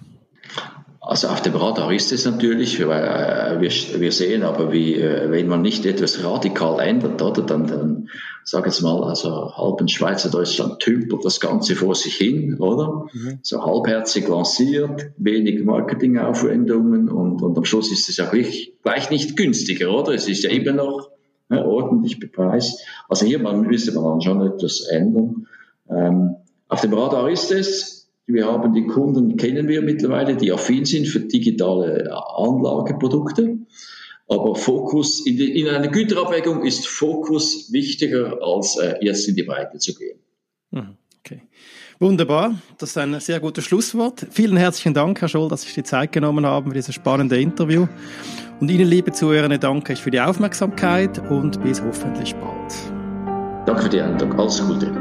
Also 1.00 1.28
auf 1.28 1.42
dem 1.42 1.54
Radar 1.54 1.92
ist 1.92 2.12
es 2.12 2.24
natürlich, 2.24 2.84
weil 2.84 3.04
äh, 3.04 3.60
wir, 3.60 3.70
wir 4.00 4.12
sehen 4.12 4.42
aber, 4.42 4.72
wie, 4.72 4.94
äh, 4.94 5.30
wenn 5.30 5.46
man 5.46 5.62
nicht 5.62 5.86
etwas 5.86 6.24
radikal 6.24 6.80
ändert, 6.80 7.22
oder, 7.22 7.42
dann, 7.42 7.66
dann 7.66 8.08
sag 8.42 8.66
jetzt 8.66 8.82
mal, 8.82 9.04
also 9.04 9.54
halb 9.56 9.80
in 9.80 9.88
Schweizer 9.88 10.28
Deutschland 10.28 10.80
tümpelt 10.80 11.24
das 11.24 11.38
Ganze 11.38 11.76
vor 11.76 11.94
sich 11.94 12.16
hin, 12.16 12.58
oder? 12.58 13.06
Mhm. 13.12 13.38
So 13.42 13.64
halbherzig 13.64 14.26
lanciert, 14.26 15.12
wenig 15.18 15.64
Marketingaufwendungen 15.64 17.08
und, 17.08 17.42
und 17.42 17.56
am 17.56 17.64
Schluss 17.64 17.92
ist 17.92 18.08
es 18.08 18.16
ja 18.16 18.28
gleich, 18.28 18.72
gleich 18.82 19.10
nicht 19.10 19.36
günstiger, 19.36 19.92
oder? 19.92 20.14
Es 20.14 20.28
ist 20.28 20.42
ja 20.42 20.50
immer 20.50 20.72
noch 20.72 21.10
ja, 21.48 21.64
ordentlich 21.64 22.18
bepreist. 22.18 22.80
Also 23.08 23.24
hier 23.24 23.38
man, 23.38 23.62
müsste 23.62 23.92
man 23.92 24.04
dann 24.04 24.20
schon 24.20 24.42
etwas 24.42 24.80
ändern. 24.90 25.46
Ähm, 25.88 26.36
auf 26.68 26.80
dem 26.80 26.92
Radar 26.92 27.30
ist 27.30 27.52
es, 27.52 27.97
wir 28.28 28.46
haben 28.46 28.74
die 28.74 28.86
Kunden, 28.86 29.36
kennen 29.36 29.68
wir 29.68 29.80
mittlerweile, 29.80 30.36
die 30.36 30.52
affin 30.52 30.84
sind 30.84 31.08
für 31.08 31.20
digitale 31.20 32.10
Anlageprodukte. 32.12 33.58
Aber 34.28 34.54
Fokus, 34.54 35.24
in, 35.26 35.38
die, 35.38 35.58
in 35.58 35.68
einer 35.68 35.88
Güterabwägung 35.88 36.62
ist 36.62 36.86
Fokus 36.86 37.72
wichtiger, 37.72 38.38
als 38.42 38.76
äh, 38.76 38.96
jetzt 39.00 39.26
in 39.26 39.34
die 39.34 39.42
Breite 39.42 39.78
zu 39.78 39.94
gehen. 39.94 40.18
Mhm, 40.70 40.96
okay. 41.20 41.42
Wunderbar, 41.98 42.60
das 42.76 42.90
ist 42.90 42.98
ein 42.98 43.18
sehr 43.18 43.40
gutes 43.40 43.64
Schlusswort. 43.64 44.26
Vielen 44.30 44.58
herzlichen 44.58 44.92
Dank, 44.92 45.20
Herr 45.22 45.28
Scholl, 45.28 45.48
dass 45.48 45.62
Sie 45.62 45.68
sich 45.68 45.76
die 45.76 45.82
Zeit 45.82 46.12
genommen 46.12 46.44
haben 46.44 46.68
für 46.68 46.74
dieses 46.74 46.94
spannende 46.94 47.40
Interview. 47.40 47.86
Und 48.60 48.70
Ihnen, 48.70 48.86
liebe 48.86 49.12
Zuhörer, 49.12 49.48
danke 49.56 49.94
ich 49.94 50.00
für 50.00 50.10
die 50.10 50.20
Aufmerksamkeit 50.20 51.18
und 51.30 51.62
bis 51.62 51.82
hoffentlich 51.82 52.34
bald. 52.34 52.74
Danke 53.66 53.84
für 53.84 53.88
die 53.88 54.00
Einladung. 54.00 54.38
Alles 54.38 54.62
Gute. 54.66 54.92